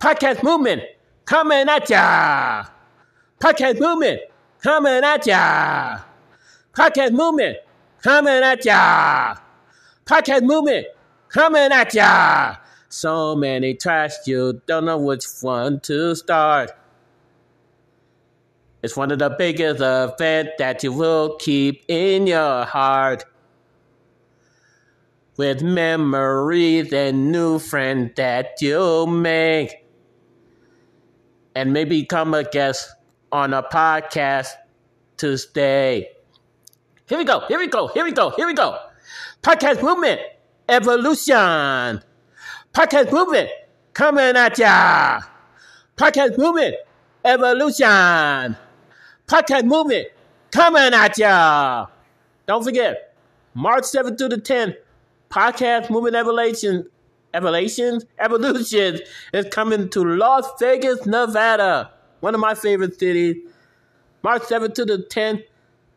Podcast 0.02 0.44
Movement 0.44 0.82
coming 1.24 1.70
at 1.70 1.90
ya. 1.90 2.66
Podcast 3.40 3.80
Movement 3.80 4.20
coming 4.62 5.02
at 5.02 5.26
ya. 5.26 6.00
Podcast 6.74 7.14
Movement 7.14 7.56
coming 8.04 8.44
at 8.44 8.66
ya. 8.66 9.38
Podcast 10.06 10.42
Movement 10.42 10.88
coming 11.30 11.72
at 11.72 11.94
ya. 11.94 12.58
So 12.90 13.38
many 13.38 13.76
tracks, 13.76 14.28
you 14.28 14.62
don't 14.68 14.84
know 14.84 14.98
which 14.98 15.24
one 15.42 15.80
to 15.88 16.14
start. 16.16 16.72
It's 18.86 18.96
one 18.96 19.10
of 19.10 19.18
the 19.18 19.32
biggest 19.32 19.82
events 19.82 20.52
that 20.60 20.84
you 20.84 20.94
will 20.94 21.38
keep 21.38 21.84
in 21.88 22.28
your 22.28 22.66
heart. 22.66 23.26
With 25.38 25.64
memories 25.64 26.94
and 26.94 27.32
new 27.32 27.58
friends 27.58 28.12
that 28.18 28.62
you'll 28.62 29.08
make. 29.08 29.88
And 31.56 31.74
maybe 31.74 32.06
come 32.06 32.36
a 32.36 32.44
guest 32.44 32.88
on 33.32 33.56
a 33.56 33.64
podcast 33.64 34.50
to 35.18 35.36
stay. 35.36 36.12
Here 37.08 37.18
we 37.18 37.24
go, 37.24 37.40
here 37.48 37.58
we 37.58 37.66
go, 37.66 37.88
here 37.88 38.04
we 38.04 38.12
go, 38.12 38.30
here 38.38 38.46
we 38.46 38.54
go. 38.54 38.78
Podcast 39.42 39.82
movement, 39.82 40.22
evolution. 40.70 42.04
Podcast 42.72 43.12
movement 43.12 43.50
coming 43.94 44.36
at 44.36 44.60
ya. 44.60 45.22
Podcast 45.98 46.38
movement 46.38 46.76
evolution. 47.24 48.58
Podcast 49.28 49.66
movement 49.66 50.08
coming 50.52 50.94
at 50.94 51.18
ya. 51.18 51.88
Don't 52.46 52.64
forget, 52.64 53.16
March 53.56 53.84
7th 53.86 54.20
through 54.20 54.30
the 54.30 54.38
10th, 54.38 54.76
Podcast 55.32 55.90
Movement 55.90 56.16
Evolution, 56.16 56.88
Evolution, 57.34 58.02
Evolution 58.20 59.00
is 59.34 59.48
coming 59.52 59.90
to 59.90 60.04
Las 60.04 60.48
Vegas, 60.60 61.06
Nevada. 61.08 61.92
One 62.20 62.36
of 62.36 62.40
my 62.40 62.54
favorite 62.54 63.00
cities. 63.00 63.38
March 64.24 64.44
7th 64.44 64.76
to 64.76 64.86
the 64.86 65.00
10th. 65.00 65.44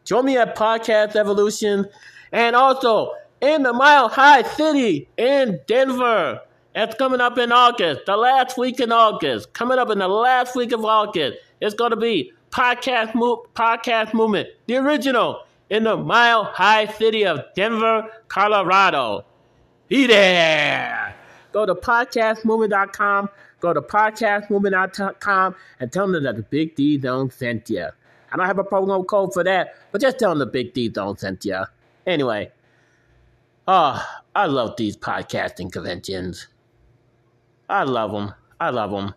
Join 0.04 0.24
me 0.24 0.38
at 0.38 0.56
Podcast 0.56 1.14
Evolution. 1.14 1.86
And 2.32 2.56
also 2.56 3.12
in 3.40 3.62
the 3.62 3.74
Mile 3.74 4.08
High 4.08 4.42
City 4.42 5.08
in 5.18 5.60
Denver. 5.66 6.40
That's 6.74 6.94
coming 6.96 7.20
up 7.20 7.36
in 7.38 7.52
August, 7.52 8.02
the 8.06 8.16
last 8.16 8.56
week 8.56 8.80
in 8.80 8.90
August. 8.90 9.52
Coming 9.52 9.78
up 9.78 9.90
in 9.90 9.98
the 9.98 10.08
last 10.08 10.56
week 10.56 10.72
of 10.72 10.84
August, 10.84 11.38
it's 11.60 11.74
going 11.74 11.90
to 11.90 11.96
be 11.96 12.32
podcast 12.58 13.14
Mo- 13.14 13.44
podcast 13.54 14.12
movement, 14.12 14.48
the 14.66 14.74
original 14.74 15.44
in 15.70 15.84
the 15.84 15.96
Mile 15.96 16.42
High 16.42 16.86
City 16.86 17.24
of 17.24 17.38
Denver, 17.54 18.10
Colorado. 18.26 19.24
Be 19.86 20.08
there. 20.08 21.14
Go 21.52 21.64
to 21.66 21.76
podcastmovement.com. 21.76 23.28
Go 23.60 23.72
to 23.72 23.80
podcastmovement.com 23.80 25.54
and 25.78 25.92
tell 25.92 26.08
them 26.08 26.24
that 26.24 26.34
the 26.34 26.42
Big 26.42 26.74
D 26.74 27.00
Zone 27.00 27.30
sent 27.30 27.70
you. 27.70 27.86
I 28.32 28.36
don't 28.36 28.46
have 28.46 28.58
a 28.58 28.64
promo 28.64 29.06
code 29.06 29.32
for 29.32 29.44
that, 29.44 29.76
but 29.92 30.00
just 30.00 30.18
tell 30.18 30.30
them 30.30 30.40
the 30.40 30.46
Big 30.46 30.74
D 30.74 30.92
Zone 30.92 31.16
sent 31.16 31.44
you. 31.44 31.62
Anyway, 32.08 32.50
oh, 33.68 34.04
I 34.34 34.46
love 34.46 34.74
these 34.76 34.96
podcasting 34.96 35.70
conventions. 35.70 36.48
I 37.68 37.84
love 37.84 38.10
them. 38.10 38.34
I 38.58 38.70
love 38.70 38.90
them. 38.90 39.14